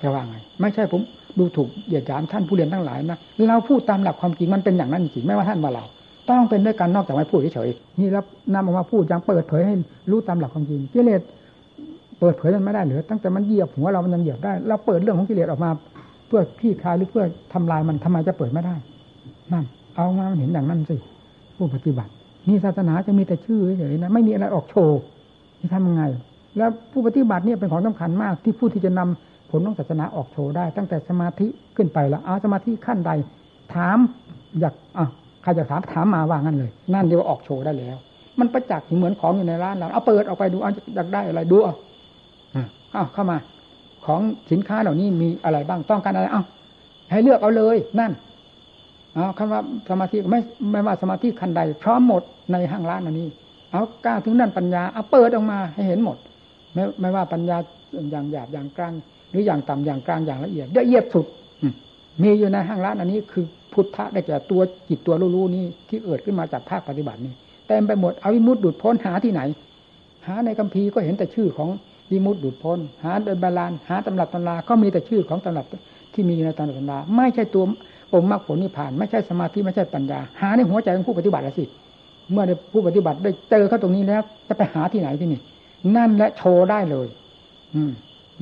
[0.02, 1.02] จะว่าไง ไม่ใช่ผม
[1.40, 3.20] ดูถูกเหยียดหยามท่านผู้เรียนทั้งหลายนะ
[3.50, 5.84] เราพูดตามหลักความจริงมันเป็นอย่างนั้นจริงไม่ว่าท่านว่าเรา
[6.30, 8.24] ต้องเป็นด้วยกันนอกจากไม่พูดเฉยๆนี่แล้ว
[8.54, 9.76] นำออกมาพูดยังเปิดเผยให้
[10.12, 11.22] รู้ตามหลักความจริงกิเลส
[12.20, 15.70] เปิดเผยมันไม่ได้เหลือตั้งแต่มันเหยียบหัวเรามันยังเหยียบได้เราเปิดเรื่องของกิเลสออกมา
[16.28, 18.76] เพื่อขี้คลายหรือเพื่อทำลายมันทำไมจะเปิดไม่ได้
[19.54, 19.66] นั่น
[19.96, 20.96] เอามาเห็นอย่างนั้นสิ
[21.58, 22.12] ผู้ปฏิบัติ
[22.48, 25.00] นี่ศาสนาจะมีแต่ชื่อเฉยๆนะไม่มีอะไรออกโชว์
[25.62, 26.04] จะทำยังไง
[26.58, 33.12] แล้วผู้ปฏิบัติเนี่ยเป็นของสำคัญมาก ที่ผู้ที่จะนำผลของศาสนาออกโชว์ได้ ตั้งแต่สมาธิขึ้นไปแล้วเอาสมาธิขั้นใด
[33.74, 33.98] ถาม
[34.60, 35.08] อยากอะ
[35.42, 37.98] ใครอยากถามถามมาว่างั้นเลย นั่นเดียวออกโชว์ได้แล้ว
[38.40, 41.74] มันประจักษ์เหมือนของอยู่ในร้านเราเอาเปิดออกไปดูเอาอยากได้อะไรดูเอา
[42.94, 43.38] เอาเข้ามา
[44.06, 44.22] ของ
[44.52, 46.44] สินค้าเหล่านี้มีอะไรบ้างต้องการอะไร เอา
[47.12, 48.12] ให้เลือกเอาเลยนั่น
[49.16, 50.40] เอาคำว่าสมาธิไม่
[50.72, 53.28] ไม่ว่าสมาธิคันใด พร้อมหมดในห้างร้านอันนี้
[53.72, 56.18] เอาก้าวถึงนั่นปัญญาเอาเปิดออกมาให้เห็นหมด
[56.74, 57.58] ไม่ไม่ว่าปัญญา
[58.12, 58.94] อย่างหยาบอย่างกลาง
[59.30, 61.26] หรืออย่างต่ำอย่างกลางอย่างละเอียดละเอียดสุด
[62.22, 67.34] มีอยู่ในห้างร้านอันนี้คือพุทธะได้แก่ตัวจิตตัวรู้ๆนี้ที่เกิดขึ้นมาจากภาคปฏิบัตินี้
[67.68, 69.42] เต็มไปหมดเอาวิมุตติดุดพ้นหาที่ไหน
[70.28, 71.70] หาในคัมภีร์ก็เห็นแต่ชื่อของ
[72.12, 75.66] วิมุตติดุดพ้น หาโดยบาลานหาตำรับตำราก็มีแต่ชื่อของตำรับ
[76.14, 77.64] ที่มีอยู่ในตำรับตำราไม่ใช่ตัว
[78.14, 81.66] องค์มรรคผลนิพพาน ไม่ใช่สมาธิไม่ใช่ปัญญา หาในหัวใจของผู้ปฏิบัติละสิ
[82.32, 85.42] เมื่อผู้ปฏิบัติได้เจอเข้าตรงนี้แล้ว จะไปหาที่ไหนที่นี่
[85.96, 87.08] นั่นและโชว์ได้เลย
[87.76, 87.92] อืม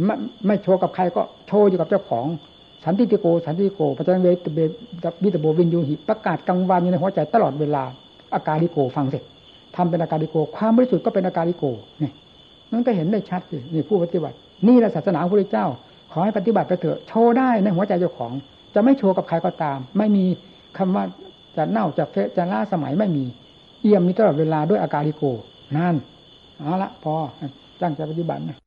[0.06, 0.16] ไม่
[0.48, 2.26] ไม่โชว์กับใครก็โชว์อยู่กับเจ้าของ
[2.88, 4.60] สันทิฏฐิโก สันทิฏฐิโก ปัจจัตตัง เวทิตัพโพ
[5.24, 7.84] วิญญูหิประกาศกังวานอยู่ในหัวใจตลอดเวลา
[8.36, 9.24] อาการดิโกฟังเสร็จ
[9.76, 11.66] ทำเป็นอาการดิโก ความบริสุทธิ์ก็เป็นอาการดิโก
[12.02, 12.12] นี่
[12.72, 14.36] นั่นก็เห็นได้ชัดสินี่ผู้ปฏิบัติ
[14.68, 15.66] นี่แหละศาสนาพระเจ้า
[16.12, 18.34] ขอให้ปฏิบัติไปเถอะโชว์ได้ในหัวใจเจ้าของ
[18.76, 20.26] จะไม่โชว์กับใครก็ตาม ไม่มี
[20.78, 21.04] คำว่า
[21.58, 23.26] จะเน่าจะเฟะจะล่าสมัยไม่มี
[23.82, 25.24] เอี่ยมมีตลอดเวลาด้วยอาการดิโก
[25.78, 25.96] นั่น
[26.60, 27.14] เอาละพอ
[27.82, 28.58] ตั้งใจปฏิบัตินะ